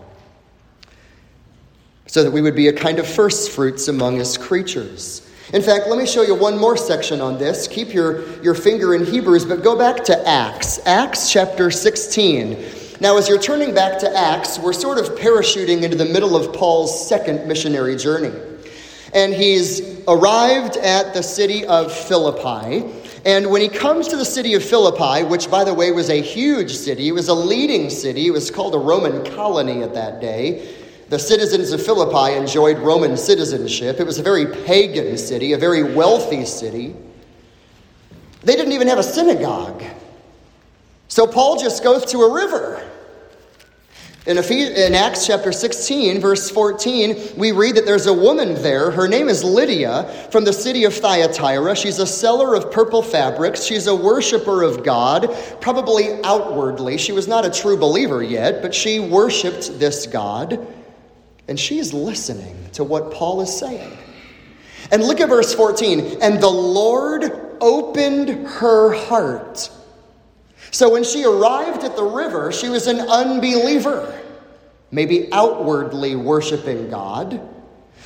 [2.06, 5.30] So that we would be a kind of first fruits among his creatures.
[5.52, 7.68] In fact, let me show you one more section on this.
[7.68, 12.64] Keep your, your finger in Hebrews, but go back to Acts, Acts chapter 16.
[13.02, 16.54] Now, as you're turning back to Acts, we're sort of parachuting into the middle of
[16.54, 18.32] Paul's second missionary journey.
[19.14, 23.07] And he's arrived at the city of Philippi.
[23.26, 26.22] And when he comes to the city of Philippi, which, by the way, was a
[26.22, 30.22] huge city, it was a leading city, it was called a Roman colony at that
[30.22, 30.76] day.
[31.10, 34.00] The citizens of Philippi enjoyed Roman citizenship.
[34.00, 36.96] It was a very pagan city, a very wealthy city.
[38.44, 39.84] They didn't even have a synagogue.
[41.08, 42.88] So Paul just goes to a river.
[44.28, 48.92] In, in Acts chapter 16, verse 14, we read that there's a woman there.
[48.92, 51.78] Her name is Lydia from the city of Thyatira.
[51.78, 53.64] She's a seller of purple fabrics.
[53.64, 56.98] She's a worshiper of God, probably outwardly.
[56.98, 60.68] She was not a true believer yet, but she worshiped this God
[61.48, 63.98] and she's listening to what Paul is saying.
[64.92, 66.18] And look at verse 14.
[66.22, 69.70] And the Lord opened her heart.
[70.72, 74.22] So when she arrived at the river, she was an unbeliever,
[74.92, 77.42] maybe outwardly worshiping God.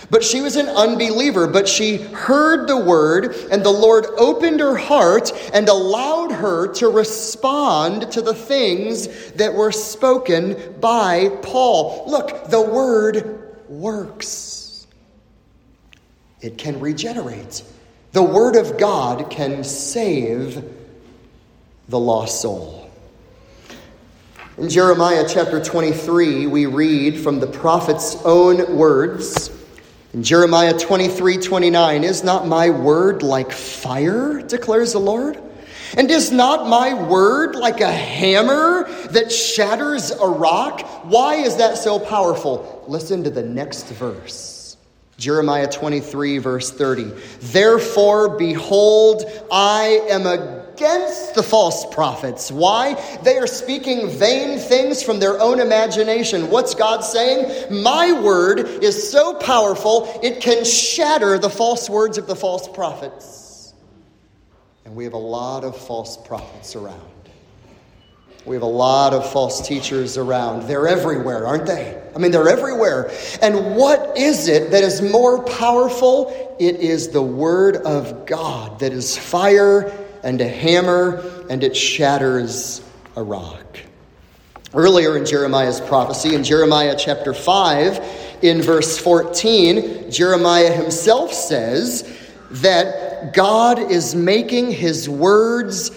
[0.10, 4.76] But she was an unbeliever, but she heard the word, and the Lord opened her
[4.76, 12.06] heart and allowed her to respond to the things that were spoken by Paul.
[12.08, 14.88] Look, the word works,
[16.42, 17.64] it can regenerate.
[18.12, 20.64] The word of God can save
[21.92, 22.90] the lost soul.
[24.58, 29.52] In Jeremiah chapter 23, we read from the prophet's own words.
[30.14, 35.38] In Jeremiah 23 29, is not my word like fire, declares the Lord?
[35.98, 40.82] And is not my word like a hammer that shatters a rock?
[41.04, 42.86] Why is that so powerful?
[42.88, 44.78] Listen to the next verse.
[45.18, 47.12] Jeremiah 23, verse 30.
[47.42, 52.52] Therefore, behold, I am a against the false prophets.
[52.52, 52.96] Why?
[53.22, 56.50] They are speaking vain things from their own imagination.
[56.50, 57.84] What's God saying?
[57.84, 63.76] My word is so powerful, it can shatter the false words of the false prophets.
[64.86, 67.00] And we have a lot of false prophets around.
[68.44, 70.64] We have a lot of false teachers around.
[70.64, 72.02] They're everywhere, aren't they?
[72.16, 73.12] I mean, they're everywhere.
[73.40, 76.56] And what is it that is more powerful?
[76.60, 82.84] It is the Word of God that is fire and a hammer, and it shatters
[83.16, 83.80] a rock.
[84.74, 92.18] Earlier in Jeremiah's prophecy, in Jeremiah chapter 5, in verse 14, Jeremiah himself says
[92.52, 95.92] that God is making his words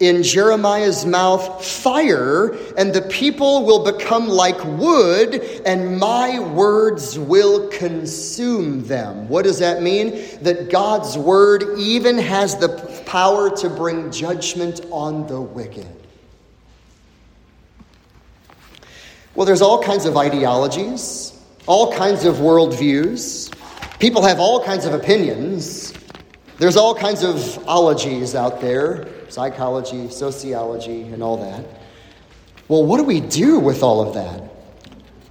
[0.00, 5.34] in Jeremiah's mouth fire, and the people will become like wood,
[5.66, 9.28] and my words will consume them.
[9.28, 10.24] What does that mean?
[10.40, 12.68] That God's word even has the
[13.04, 15.86] power to bring judgment on the wicked.
[19.34, 23.54] Well, there's all kinds of ideologies, all kinds of worldviews.
[23.98, 25.92] People have all kinds of opinions.
[26.56, 31.64] There's all kinds of ologies out there psychology, sociology, and all that.
[32.68, 34.50] Well, what do we do with all of that?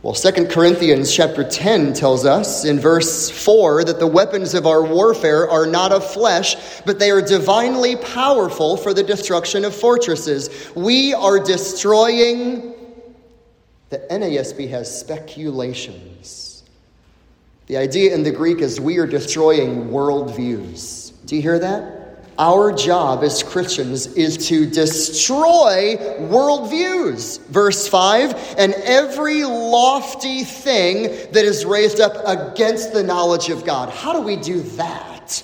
[0.02, 4.82] Well, 2 Corinthians chapter 10 tells us in verse 4 that the weapons of our
[4.82, 10.72] warfare are not of flesh, but they are divinely powerful for the destruction of fortresses.
[10.74, 12.74] We are destroying,
[13.90, 16.64] the NASB has speculations.
[17.68, 21.12] The idea in the Greek is we are destroying worldviews.
[21.26, 21.99] Do you hear that?
[22.40, 27.46] Our job as Christians is to destroy worldviews.
[27.48, 33.90] Verse 5 and every lofty thing that is raised up against the knowledge of God.
[33.90, 35.44] How do we do that?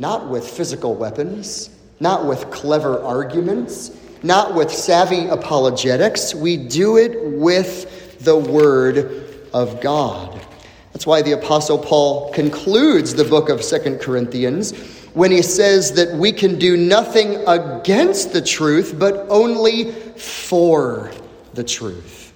[0.00, 1.70] Not with physical weapons,
[2.00, 6.34] not with clever arguments, not with savvy apologetics.
[6.34, 10.44] We do it with the Word of God.
[10.92, 16.12] That's why the Apostle Paul concludes the book of Second Corinthians when he says that
[16.14, 21.10] we can do nothing against the truth, but only for
[21.54, 22.34] the truth.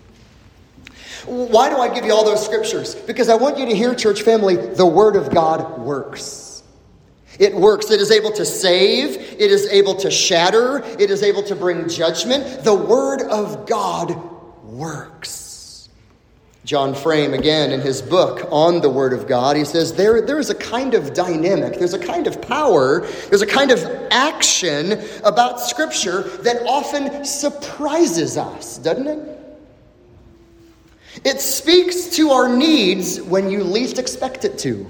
[1.26, 2.94] Why do I give you all those scriptures?
[2.94, 6.62] Because I want you to hear, church family, the Word of God works.
[7.38, 7.90] It works.
[7.90, 9.14] It is able to save.
[9.14, 10.78] It is able to shatter.
[10.98, 12.64] It is able to bring judgment.
[12.64, 14.16] The Word of God
[14.64, 15.49] works.
[16.64, 20.38] John Frame, again, in his book on the Word of God, he says there, there
[20.38, 25.02] is a kind of dynamic, there's a kind of power, there's a kind of action
[25.24, 29.38] about Scripture that often surprises us, doesn't it?
[31.24, 34.88] It speaks to our needs when you least expect it to.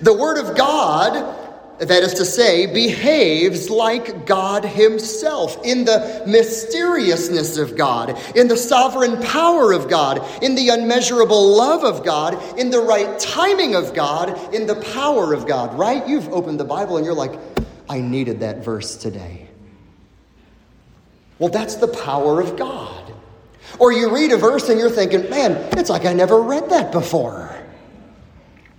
[0.00, 1.47] The Word of God
[1.78, 8.56] that is to say, behaves like God Himself, in the mysteriousness of God, in the
[8.56, 13.94] sovereign power of God, in the unmeasurable love of God, in the right timing of
[13.94, 16.06] God, in the power of God, right?
[16.08, 17.38] You've opened the Bible and you're like,
[17.88, 19.48] I needed that verse today.
[21.38, 23.12] Well, that's the power of God.
[23.78, 26.90] Or you read a verse and you're thinking, man, it's like I never read that
[26.90, 27.54] before.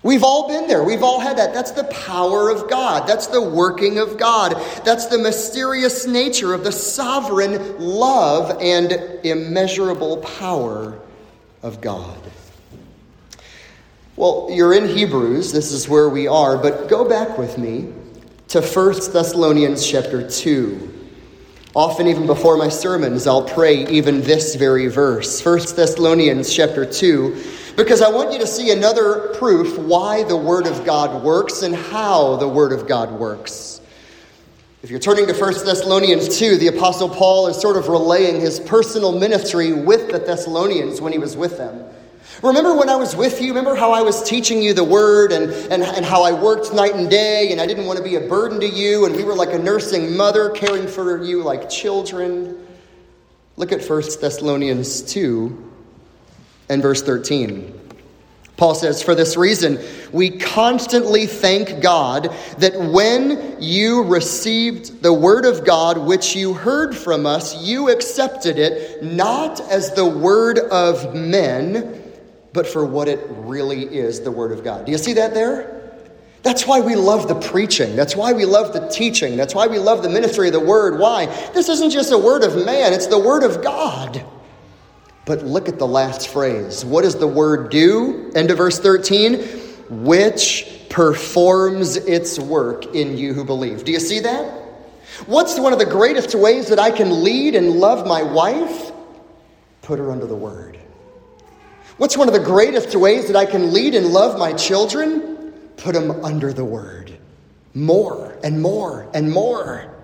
[0.02, 0.84] We've all been there.
[0.84, 1.54] We've all had that.
[1.54, 3.08] That's the power of God.
[3.08, 4.54] That's the working of God.
[4.86, 8.94] That's the mysterious nature of the sovereign love and
[9.24, 10.98] immeasurable power
[11.62, 12.18] of God.
[14.16, 15.52] Well, you're in Hebrews.
[15.52, 17.94] This is where we are, but go back with me
[18.50, 20.96] to 1 Thessalonians chapter 2.
[21.76, 25.44] Often, even before my sermons, I'll pray even this very verse.
[25.46, 27.44] 1 Thessalonians chapter 2
[27.84, 31.74] because I want you to see another proof why the Word of God works and
[31.74, 33.80] how the Word of God works.
[34.84, 38.60] If you're turning to 1 Thessalonians 2, the Apostle Paul is sort of relaying his
[38.60, 41.86] personal ministry with the Thessalonians when he was with them.
[42.44, 43.50] Remember when I was with you?
[43.50, 46.96] Remember how I was teaching you the word and, and, and how I worked night
[46.96, 49.36] and day and I didn't want to be a burden to you and we were
[49.36, 52.66] like a nursing mother caring for you like children?
[53.58, 55.69] Look at 1 Thessalonians 2,
[56.70, 57.80] and verse 13.
[58.60, 59.80] Paul says, For this reason,
[60.12, 66.96] we constantly thank God that when you received the word of God which you heard
[66.96, 72.04] from us, you accepted it not as the word of men,
[72.52, 74.86] but for what it really is the word of God.
[74.86, 75.78] Do you see that there?
[76.44, 77.96] That's why we love the preaching.
[77.96, 79.38] That's why we love the teaching.
[79.38, 81.00] That's why we love the ministry of the word.
[81.00, 81.28] Why?
[81.54, 84.26] This isn't just a word of man, it's the word of God.
[85.30, 86.84] But look at the last phrase.
[86.84, 88.32] What does the word do?
[88.34, 89.36] End of verse 13.
[90.04, 93.86] Which performs its work in you who believe.
[93.86, 94.52] Do you see that?
[95.28, 98.92] What's one of the greatest ways that I can lead and love my wife?
[99.84, 100.80] Put her under the word.
[101.98, 105.54] What's one of the greatest ways that I can lead and love my children?
[105.78, 107.16] Put them under the word.
[107.76, 109.96] More and more and more.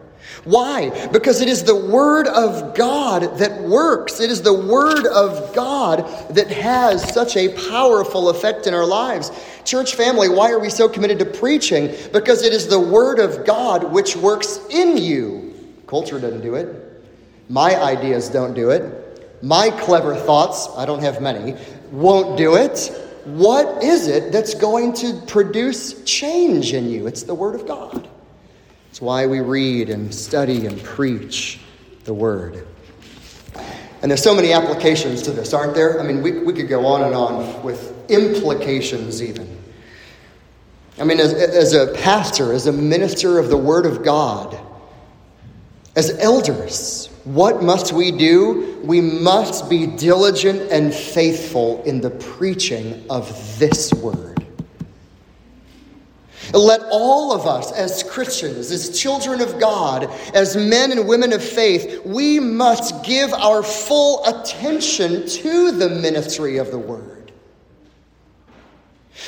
[0.43, 1.07] Why?
[1.07, 4.19] Because it is the Word of God that works.
[4.19, 9.31] It is the Word of God that has such a powerful effect in our lives.
[9.63, 11.93] Church family, why are we so committed to preaching?
[12.13, 15.53] Because it is the Word of God which works in you.
[15.87, 17.03] Culture doesn't do it.
[17.49, 19.41] My ideas don't do it.
[19.41, 21.55] My clever thoughts, I don't have many,
[21.91, 22.91] won't do it.
[23.25, 27.07] What is it that's going to produce change in you?
[27.07, 28.07] It's the Word of God.
[28.95, 31.59] It's why we read and study and preach
[32.05, 32.65] the Word.
[34.01, 35.99] And there's so many applications to this, aren't there?
[35.99, 39.61] I mean, we, we could go on and on with implications, even.
[40.97, 44.57] I mean, as, as a pastor, as a minister of the Word of God,
[45.97, 48.79] as elders, what must we do?
[48.81, 54.34] We must be diligent and faithful in the preaching of this Word.
[56.53, 61.43] Let all of us, as Christians, as children of God, as men and women of
[61.43, 67.15] faith, we must give our full attention to the ministry of the Word.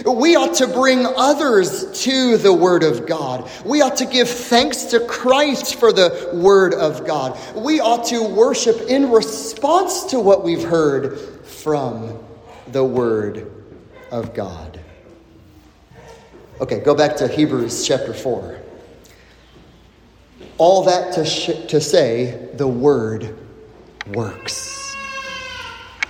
[0.05, 3.49] We ought to bring others to the Word of God.
[3.65, 7.39] We ought to give thanks to Christ for the Word of God.
[7.55, 12.19] We ought to worship in response to what we've heard from
[12.67, 13.51] the Word
[14.11, 14.79] of God.
[16.59, 18.59] Okay, go back to Hebrews chapter 4.
[20.57, 23.37] All that to, sh- to say, the Word
[24.13, 24.95] works.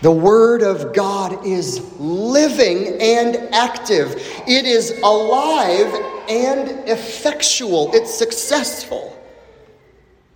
[0.01, 4.13] The Word of God is living and active.
[4.47, 5.93] It is alive
[6.29, 7.91] and effectual.
[7.93, 9.21] It's successful.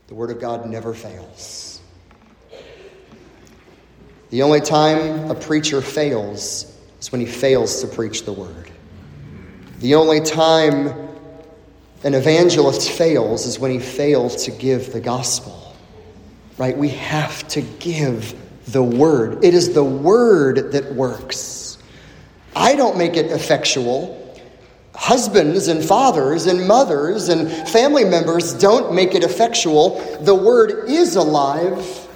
[0.07, 1.80] The Word of God never fails.
[4.30, 8.70] The only time a preacher fails is when he fails to preach the Word.
[9.82, 11.09] The only time
[12.03, 15.75] an evangelist fails is when he fails to give the gospel.
[16.57, 16.77] Right?
[16.77, 18.36] We have to give
[18.71, 19.43] the word.
[19.43, 21.79] It is the word that works.
[22.55, 24.17] I don't make it effectual.
[24.93, 29.99] Husbands and fathers and mothers and family members don't make it effectual.
[30.21, 32.07] The word is alive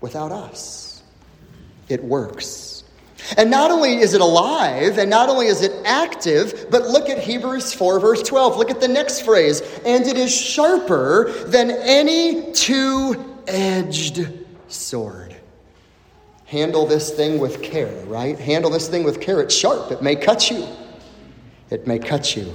[0.00, 1.04] without us.
[1.88, 2.67] It works.
[3.36, 7.18] And not only is it alive, and not only is it active, but look at
[7.18, 8.56] Hebrews 4, verse 12.
[8.56, 9.60] Look at the next phrase.
[9.84, 14.28] And it is sharper than any two edged
[14.68, 15.36] sword.
[16.46, 18.38] Handle this thing with care, right?
[18.38, 19.42] Handle this thing with care.
[19.42, 20.66] It's sharp, it may cut you.
[21.70, 22.54] It may cut you.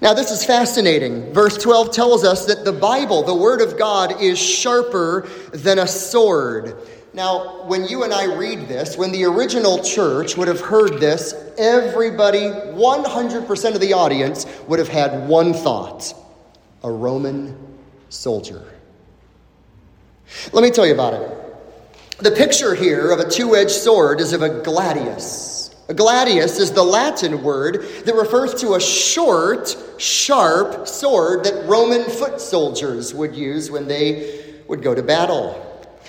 [0.00, 1.32] Now, this is fascinating.
[1.32, 5.86] Verse 12 tells us that the Bible, the Word of God, is sharper than a
[5.86, 6.76] sword.
[7.16, 11.34] Now, when you and I read this, when the original church would have heard this,
[11.56, 16.12] everybody, 100% of the audience, would have had one thought
[16.84, 17.56] a Roman
[18.10, 18.62] soldier.
[20.52, 22.18] Let me tell you about it.
[22.18, 25.74] The picture here of a two edged sword is of a gladius.
[25.88, 32.04] A gladius is the Latin word that refers to a short, sharp sword that Roman
[32.10, 35.62] foot soldiers would use when they would go to battle.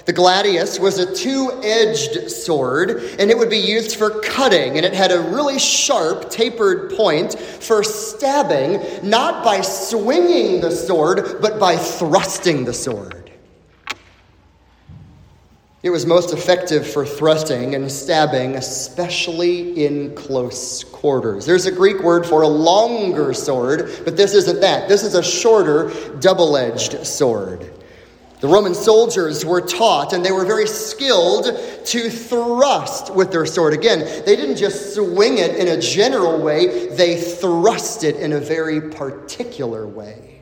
[0.08, 4.86] The gladius was a two edged sword, and it would be used for cutting, and
[4.86, 11.60] it had a really sharp, tapered point for stabbing, not by swinging the sword, but
[11.60, 13.34] by thrusting the sword.
[15.84, 21.46] It was most effective for thrusting and stabbing, especially in close quarters.
[21.46, 24.88] There's a Greek word for a longer sword, but this isn't that.
[24.88, 25.92] This is a shorter,
[26.22, 27.77] double edged sword.
[28.40, 31.46] The Roman soldiers were taught and they were very skilled
[31.86, 33.74] to thrust with their sword.
[33.74, 38.40] Again, they didn't just swing it in a general way, they thrust it in a
[38.40, 40.42] very particular way.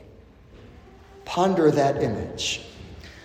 [1.24, 2.62] Ponder that image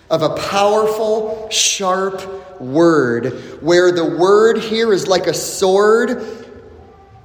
[0.08, 6.10] of a powerful, sharp word, where the word here is like a sword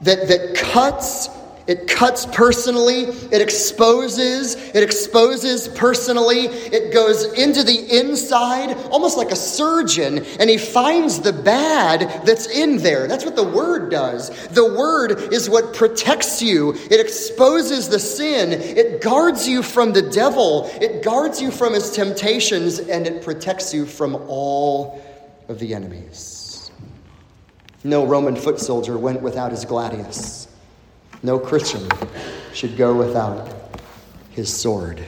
[0.02, 1.30] that, that cuts
[1.68, 3.04] it cuts personally.
[3.32, 4.56] It exposes.
[4.56, 6.46] It exposes personally.
[6.48, 12.48] It goes into the inside, almost like a surgeon, and he finds the bad that's
[12.48, 13.08] in there.
[13.08, 14.30] That's what the word does.
[14.48, 16.74] The word is what protects you.
[16.90, 18.54] It exposes the sin.
[18.54, 20.70] It guards you from the devil.
[20.82, 25.02] It guards you from his temptations, and it protects you from all
[25.50, 26.72] of the enemies.
[27.84, 30.47] No Roman foot soldier went without his gladius.
[31.24, 31.88] No Christian
[32.54, 33.54] should go without
[34.32, 35.04] his sword.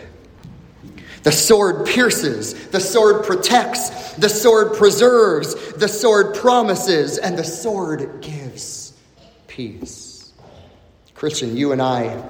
[1.24, 8.22] The sword pierces, the sword protects, the sword preserves, the sword promises, and the sword
[8.22, 8.94] gives
[9.48, 10.32] peace.
[11.14, 12.24] Christian, you and I,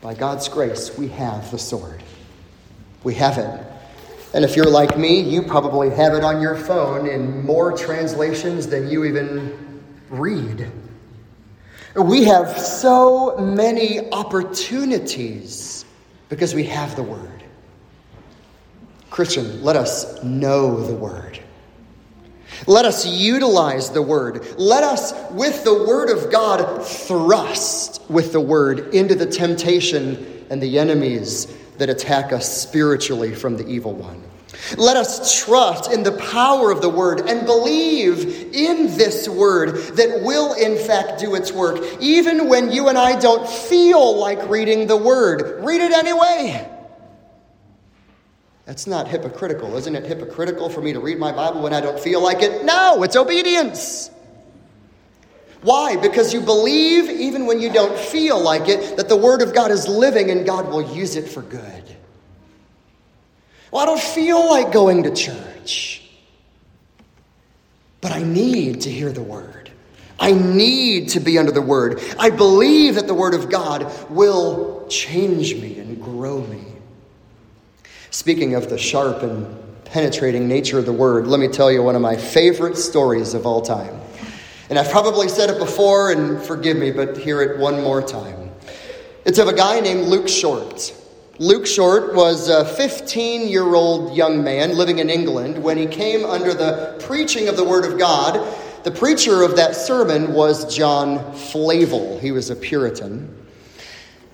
[0.00, 2.02] by God's grace, we have the sword.
[3.04, 3.66] We have it.
[4.34, 8.66] And if you're like me, you probably have it on your phone in more translations
[8.66, 10.70] than you even read.
[11.94, 15.84] We have so many opportunities
[16.28, 17.44] because we have the Word.
[19.10, 21.38] Christian, let us know the Word.
[22.66, 24.46] Let us utilize the word.
[24.58, 30.62] Let us, with the word of God, thrust with the word into the temptation and
[30.62, 34.22] the enemies that attack us spiritually from the evil one.
[34.76, 40.22] Let us trust in the power of the word and believe in this word that
[40.22, 44.86] will, in fact, do its work, even when you and I don't feel like reading
[44.86, 45.64] the word.
[45.64, 46.68] Read it anyway.
[48.64, 49.76] That's not hypocritical.
[49.76, 52.64] Isn't it hypocritical for me to read my Bible when I don't feel like it?
[52.64, 54.10] No, it's obedience.
[55.62, 55.96] Why?
[55.96, 59.70] Because you believe, even when you don't feel like it, that the Word of God
[59.70, 61.96] is living and God will use it for good.
[63.72, 66.02] Well, I don't feel like going to church,
[68.02, 69.70] but I need to hear the Word.
[70.20, 72.00] I need to be under the Word.
[72.18, 76.62] I believe that the Word of God will change me and grow me.
[78.10, 79.46] Speaking of the sharp and
[79.86, 83.46] penetrating nature of the word, let me tell you one of my favorite stories of
[83.46, 83.98] all time.
[84.68, 88.50] And I've probably said it before, and forgive me, but hear it one more time.
[89.24, 90.94] It's of a guy named Luke Short.
[91.38, 96.26] Luke Short was a 15 year old young man living in England when he came
[96.26, 98.54] under the preaching of the Word of God.
[98.84, 102.18] The preacher of that sermon was John Flavel.
[102.18, 103.34] He was a Puritan.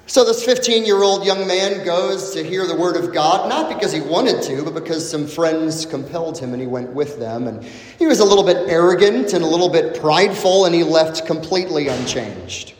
[0.06, 3.68] So, this 15 year old young man goes to hear the word of God, not
[3.72, 7.46] because he wanted to, but because some friends compelled him and he went with them.
[7.46, 7.62] And
[7.98, 11.88] he was a little bit arrogant and a little bit prideful, and he left completely
[11.88, 12.72] unchanged.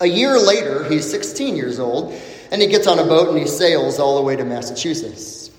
[0.00, 2.14] A year later, he's 16 years old,
[2.50, 5.50] and he gets on a boat and he sails all the way to Massachusetts.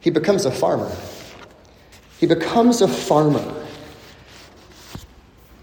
[0.00, 0.94] He becomes a farmer.
[2.18, 3.66] He becomes a farmer.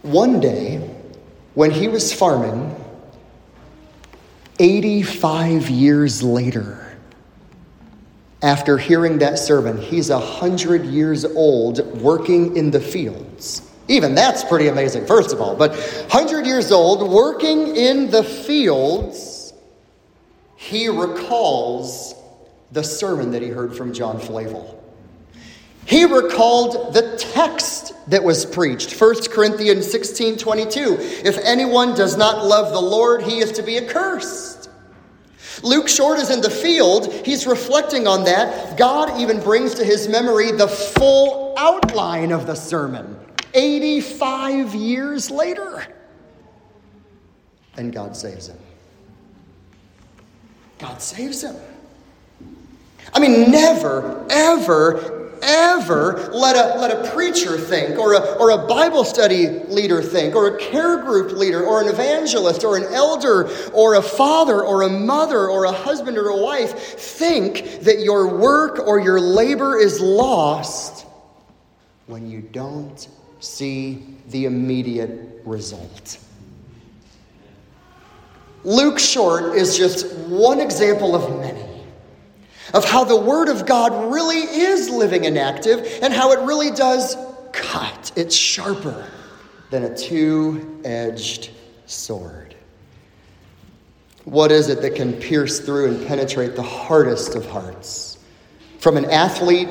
[0.02, 0.78] One day,
[1.54, 2.76] when he was farming,
[4.60, 6.98] 85 years later,
[8.42, 13.68] after hearing that sermon, he's 100 years old working in the fields.
[13.88, 15.56] Even that's pretty amazing, first of all.
[15.56, 19.31] But 100 years old, working in the fields,
[20.62, 22.14] he recalls
[22.72, 24.80] the sermon that he heard from John Flavel.
[25.88, 28.94] He recalled the text that was preached.
[28.94, 30.98] 1 Corinthians 16 22.
[31.26, 34.70] If anyone does not love the Lord, he is to be accursed.
[35.64, 37.12] Luke Short is in the field.
[37.26, 38.78] He's reflecting on that.
[38.78, 43.20] God even brings to his memory the full outline of the sermon
[43.56, 45.88] 85 years later.
[47.78, 48.60] And God saves him.
[50.82, 51.56] God saves him.
[53.14, 58.68] I mean, never, ever, ever let a, let a preacher think, or a, or a
[58.68, 63.50] Bible study leader think, or a care group leader, or an evangelist, or an elder,
[63.74, 68.36] or a father, or a mother, or a husband, or a wife think that your
[68.36, 71.06] work or your labor is lost
[72.08, 73.08] when you don't
[73.40, 76.18] see the immediate result.
[78.64, 81.66] Luke Short is just one example of many
[82.74, 86.72] of how the Word of God really is living and active and how it really
[86.72, 87.16] does
[87.52, 88.12] cut.
[88.16, 89.10] It's sharper
[89.70, 91.50] than a two edged
[91.86, 92.56] sword.
[94.26, 98.20] What is it that can pierce through and penetrate the hardest of hearts?
[98.80, 99.70] From an athlete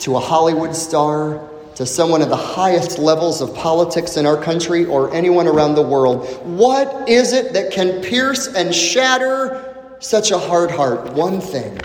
[0.00, 1.48] to a Hollywood star
[1.78, 5.82] to someone at the highest levels of politics in our country or anyone around the
[5.82, 11.12] world, what is it that can pierce and shatter such a hard heart?
[11.12, 11.80] One thing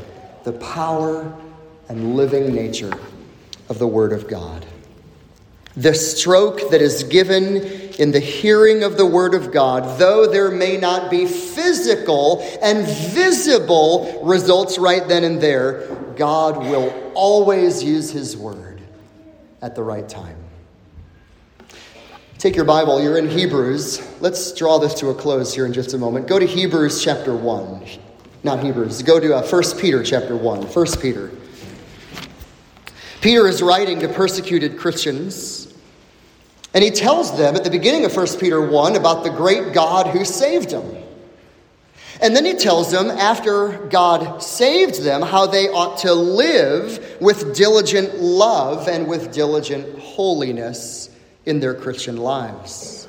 [0.45, 1.31] the power
[1.89, 2.91] and living nature
[3.69, 4.65] of the Word of God.
[5.77, 7.57] The stroke that is given
[7.99, 12.87] in the hearing of the Word of God, though there may not be physical and
[12.87, 18.72] visible results right then and there, God will always use His Word
[19.64, 20.38] at the right time.
[22.38, 24.22] Take your Bible, you're in Hebrews.
[24.22, 26.28] Let's draw this to a close here in just a moment.
[26.28, 27.84] Go to Hebrews chapter 1
[28.43, 29.01] not Hebrews.
[29.03, 30.64] Go to uh, 1 Peter chapter 1.
[30.64, 31.32] 1 Peter.
[33.22, 35.74] Peter is writing to persecuted Christians,
[36.74, 40.07] and he tells them at the beginning of 1 Peter 1 about the great God
[40.07, 41.02] who saved them.
[42.22, 47.55] And then he tells them, after God saved them, how they ought to live with
[47.55, 51.09] diligent love and with diligent holiness
[51.45, 53.02] in their Christian lives.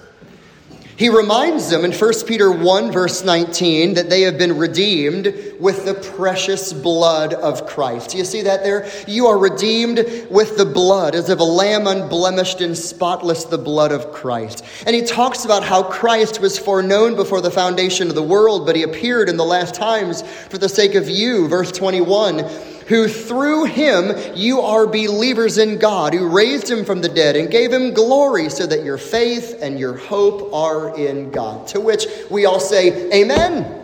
[0.97, 5.85] He reminds them in 1 Peter 1, verse 19, that they have been redeemed with
[5.85, 8.11] the precious blood of Christ.
[8.11, 8.89] Do you see that there?
[9.09, 9.99] You are redeemed
[10.31, 14.65] with the blood, as of a lamb unblemished and spotless, the blood of Christ.
[14.87, 18.77] And he talks about how Christ was foreknown before the foundation of the world, but
[18.77, 21.49] he appeared in the last times for the sake of you.
[21.49, 22.49] Verse 21
[22.89, 27.51] who through him you are believers in God, who raised him from the dead and
[27.51, 31.67] gave him glory, so that your faith and your hope are in God.
[31.69, 33.83] To which we all say, Amen.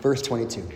[0.00, 0.68] Verse 22.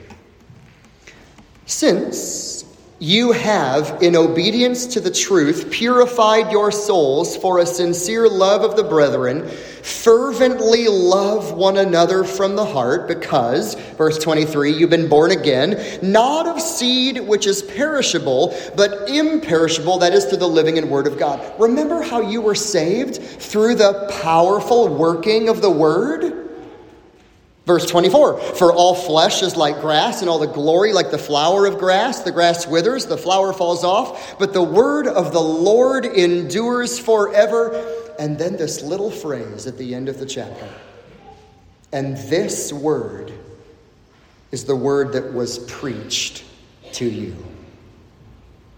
[1.66, 2.59] Since
[3.00, 8.76] you have, in obedience to the truth, purified your souls for a sincere love of
[8.76, 15.30] the brethren, fervently love one another from the heart, because, verse 23, you've been born
[15.30, 20.90] again, not of seed which is perishable, but imperishable, that is, through the living and
[20.90, 21.40] word of God.
[21.58, 23.16] Remember how you were saved?
[23.16, 26.49] Through the powerful working of the word?
[27.66, 31.66] Verse 24 For all flesh is like grass, and all the glory like the flower
[31.66, 32.20] of grass.
[32.20, 37.96] The grass withers, the flower falls off, but the word of the Lord endures forever.
[38.18, 40.68] And then this little phrase at the end of the chapter.
[41.92, 43.32] And this word
[44.52, 46.44] is the word that was preached
[46.92, 47.36] to you.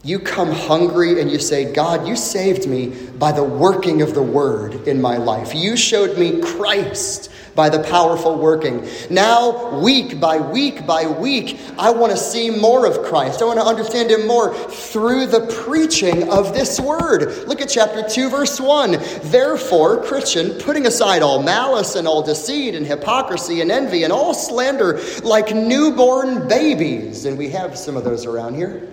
[0.05, 2.89] You come hungry and you say, God, you saved me
[3.19, 5.55] by the working of the word in my life.
[5.55, 8.89] You showed me Christ by the powerful working.
[9.11, 13.43] Now, week by week by week, I want to see more of Christ.
[13.43, 17.47] I want to understand Him more through the preaching of this word.
[17.47, 18.99] Look at chapter 2, verse 1.
[19.25, 24.35] Therefore, Christian, putting aside all malice and all deceit and hypocrisy and envy and all
[24.35, 28.89] slander, like newborn babies, and we have some of those around here,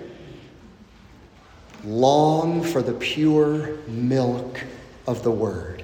[1.83, 4.63] long for the pure milk
[5.07, 5.79] of the word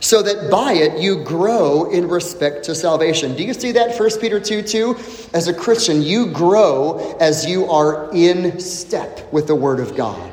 [0.00, 3.36] so that by it you grow in respect to salvation.
[3.36, 4.96] Do you see that 1 Peter 2 2?
[5.34, 10.30] As a Christian, you grow as you are in step with the Word of God.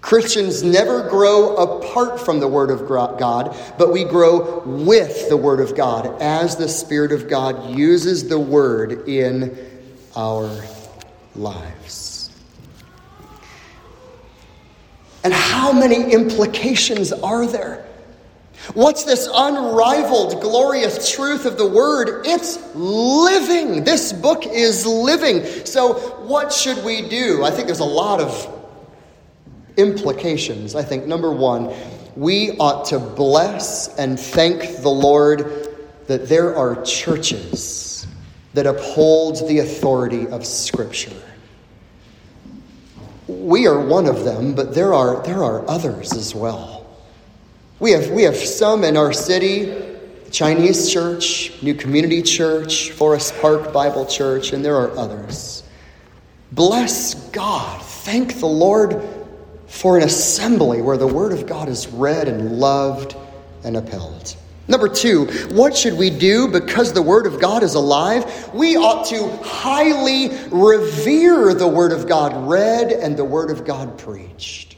[0.00, 5.60] Christians never grow apart from the Word of God, but we grow with the Word
[5.60, 9.56] of God as the Spirit of God uses the Word in
[10.14, 10.50] our
[11.34, 12.15] lives.
[15.26, 17.84] And how many implications are there?
[18.74, 22.24] What's this unrivaled, glorious truth of the Word?
[22.24, 23.82] It's living.
[23.82, 25.44] This book is living.
[25.66, 25.94] So,
[26.26, 27.42] what should we do?
[27.42, 28.70] I think there's a lot of
[29.76, 30.76] implications.
[30.76, 31.74] I think, number one,
[32.14, 35.74] we ought to bless and thank the Lord
[36.06, 38.06] that there are churches
[38.54, 41.20] that uphold the authority of Scripture.
[43.28, 46.86] We are one of them, but there are, there are others as well.
[47.80, 49.96] We have, we have some in our city
[50.30, 55.62] Chinese Church, New Community Church, Forest Park Bible Church, and there are others.
[56.52, 57.82] Bless God.
[57.82, 59.02] Thank the Lord
[59.66, 63.16] for an assembly where the Word of God is read and loved
[63.64, 64.36] and upheld.
[64.68, 68.50] Number two, what should we do because the Word of God is alive?
[68.52, 73.96] We ought to highly revere the Word of God read and the Word of God
[73.96, 74.76] preached.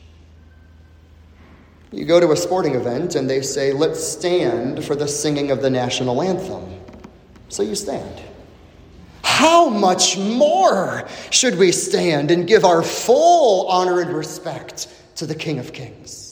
[1.91, 5.63] You go to a sporting event and they say, let's stand for the singing of
[5.63, 6.81] the national anthem.
[7.49, 8.21] So you stand.
[9.23, 15.35] How much more should we stand and give our full honor and respect to the
[15.35, 16.28] King of Kings?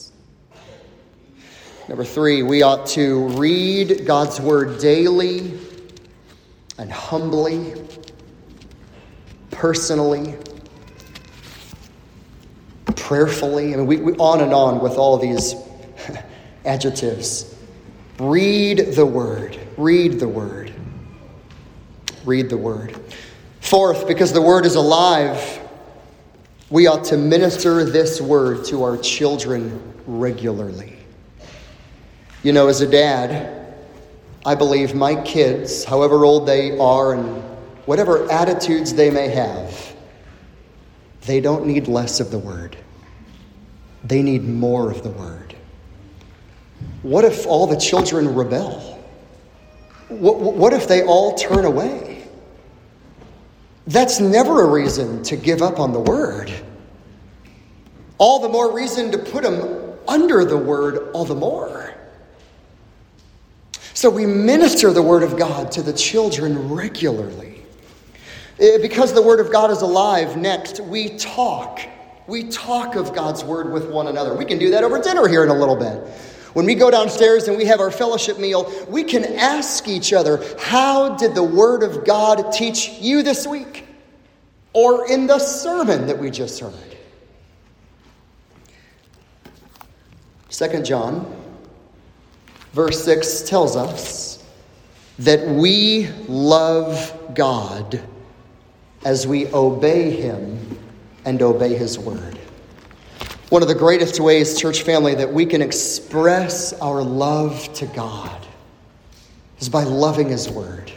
[1.87, 5.57] Number three, we ought to read God's Word daily
[6.77, 7.75] and humbly,
[9.51, 10.35] personally,
[12.97, 13.73] prayerfully.
[13.73, 15.55] I mean, we, we on and on with all these
[16.65, 17.55] adjectives.
[18.19, 19.57] Read the word.
[19.77, 20.73] Read the word.
[22.25, 22.99] Read the word.
[23.61, 25.61] Fourth, because the word is alive,
[26.69, 30.96] we ought to minister this word to our children regularly.
[32.47, 33.75] You know, as a dad,
[34.45, 37.43] I believe my kids, however old they are and
[37.85, 39.93] whatever attitudes they may have,
[41.25, 42.77] they don't need less of the word.
[44.05, 45.57] They need more of the word.
[47.01, 48.97] What if all the children rebel?
[50.07, 52.29] What, what if they all turn away?
[53.87, 56.49] That's never a reason to give up on the word.
[58.17, 61.93] All the more reason to put them under the word, all the more.
[63.97, 67.63] So we minister the word of God to the children regularly.
[68.59, 71.79] Eh, because the word of God is alive, next, we talk
[72.27, 74.35] we talk of God's word with one another.
[74.35, 75.97] We can do that over dinner here in a little bit.
[76.53, 80.43] When we go downstairs and we have our fellowship meal, we can ask each other,
[80.59, 83.87] How did the Word of God teach you this week?
[84.73, 86.73] Or in the sermon that we just heard.
[90.51, 91.36] 2 John,
[92.73, 94.43] verse 6 tells us
[95.19, 98.01] that we love God
[99.03, 100.77] as we obey Him
[101.25, 102.37] and obey His word.
[103.49, 108.45] One of the greatest ways, church family, that we can express our love to God
[109.59, 110.91] is by loving His word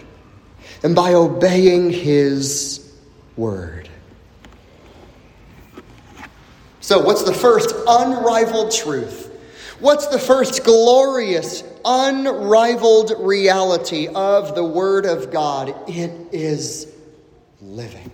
[0.83, 2.93] and by obeying His
[3.37, 3.89] word.
[6.81, 9.30] So, what's the first unrivaled truth?
[9.81, 15.75] What's the first glorious, unrivaled reality of the Word of God?
[15.89, 16.93] It is
[17.63, 18.11] living.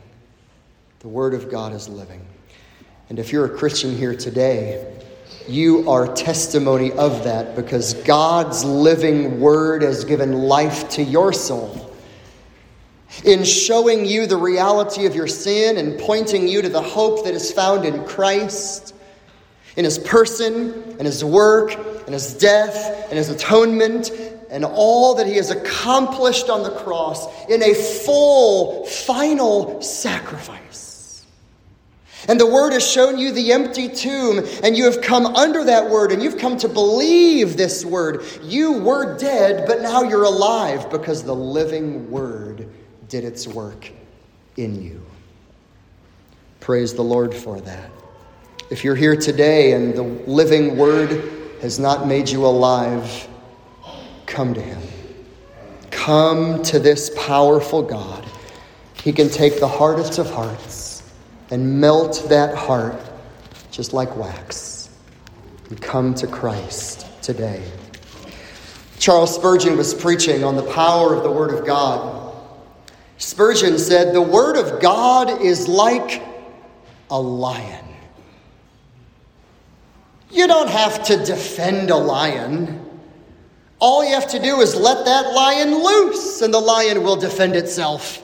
[1.00, 2.24] The Word of God is living.
[3.08, 4.96] And if you're a Christian here today,
[5.48, 11.92] you are testimony of that because God's living Word has given life to your soul.
[13.24, 17.34] In showing you the reality of your sin and pointing you to the hope that
[17.34, 18.92] is found in Christ
[19.76, 24.10] in his person and his work and his death and his atonement
[24.50, 31.24] and all that he has accomplished on the cross in a full, final sacrifice.
[32.28, 35.88] And the word has shown you the empty tomb, and you have come under that
[35.88, 38.24] word, and you've come to believe this word.
[38.42, 42.68] You were dead, but now you're alive because the living word
[43.08, 43.92] did its work
[44.56, 45.00] in you.
[46.58, 47.90] Praise the Lord for that.
[48.68, 51.22] If you're here today and the living word
[51.62, 53.28] has not made you alive,
[54.26, 54.82] come to him.
[55.92, 58.26] Come to this powerful God.
[59.04, 61.04] He can take the hardest of hearts
[61.50, 63.00] and melt that heart
[63.70, 64.90] just like wax.
[65.68, 67.62] And come to Christ today.
[68.98, 72.34] Charles Spurgeon was preaching on the power of the Word of God.
[73.18, 76.20] Spurgeon said, The Word of God is like
[77.10, 77.85] a lion.
[80.36, 82.82] You don't have to defend a lion.
[83.78, 87.56] All you have to do is let that lion loose, and the lion will defend
[87.56, 88.22] itself.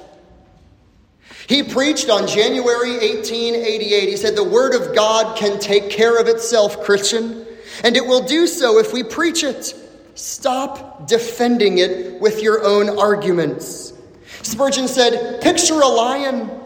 [1.48, 4.08] He preached on January 1888.
[4.10, 7.46] He said, The Word of God can take care of itself, Christian,
[7.82, 9.74] and it will do so if we preach it.
[10.14, 13.94] Stop defending it with your own arguments.
[14.42, 16.61] Spurgeon said, Picture a lion.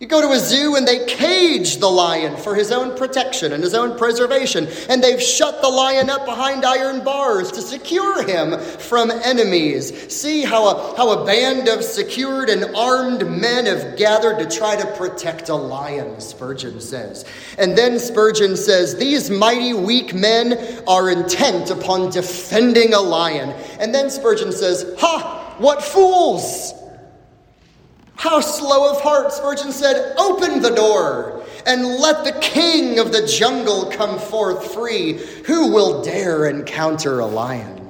[0.00, 3.62] You go to a zoo and they cage the lion for his own protection and
[3.62, 4.66] his own preservation.
[4.88, 10.12] And they've shut the lion up behind iron bars to secure him from enemies.
[10.12, 14.74] See how a, how a band of secured and armed men have gathered to try
[14.74, 17.24] to protect a lion, Spurgeon says.
[17.56, 23.50] And then Spurgeon says, These mighty weak men are intent upon defending a lion.
[23.78, 25.54] And then Spurgeon says, Ha!
[25.58, 26.74] What fools!
[28.16, 33.26] How slow of heart, Spurgeon said, open the door and let the king of the
[33.26, 35.14] jungle come forth free.
[35.46, 37.80] Who will dare encounter a lion?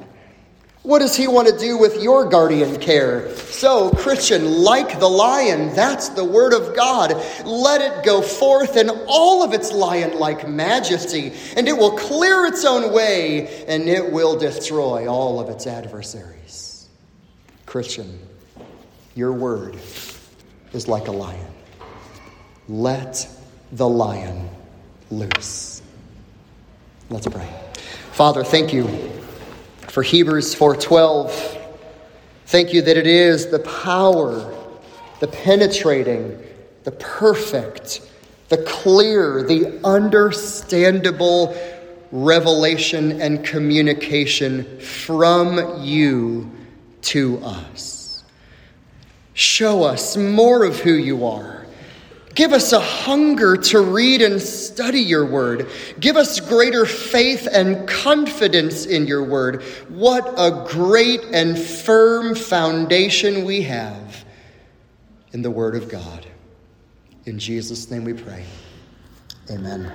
[0.83, 3.35] What does he want to do with your guardian care?
[3.37, 7.15] So, Christian, like the lion, that's the word of God.
[7.47, 12.45] Let it go forth in all of its lion like majesty, and it will clear
[12.45, 16.87] its own way, and it will destroy all of its adversaries.
[17.65, 18.19] Christian,
[19.15, 19.77] your word
[20.75, 21.47] is like a lion.
[22.69, 23.29] Let
[23.73, 24.49] the lion
[25.11, 25.83] loose.
[27.11, 27.49] Let's pray.
[28.13, 28.89] Father, thank you
[29.89, 31.59] for Hebrews 4:12.
[32.47, 34.53] Thank you that it is the power,
[35.21, 36.39] the penetrating,
[36.85, 38.01] the perfect,
[38.49, 41.57] the clear, the understandable
[42.13, 46.51] revelation and communication from you
[47.03, 48.04] to us.
[49.35, 51.67] Show us more of who you are.
[52.35, 55.69] Give us a hunger to read and study your word.
[56.01, 59.63] Give us greater faith and confidence in your word.
[59.89, 64.25] What a great and firm foundation we have
[65.33, 66.27] in the word of God.
[67.25, 68.45] In Jesus' name we pray.
[69.51, 69.93] Amen.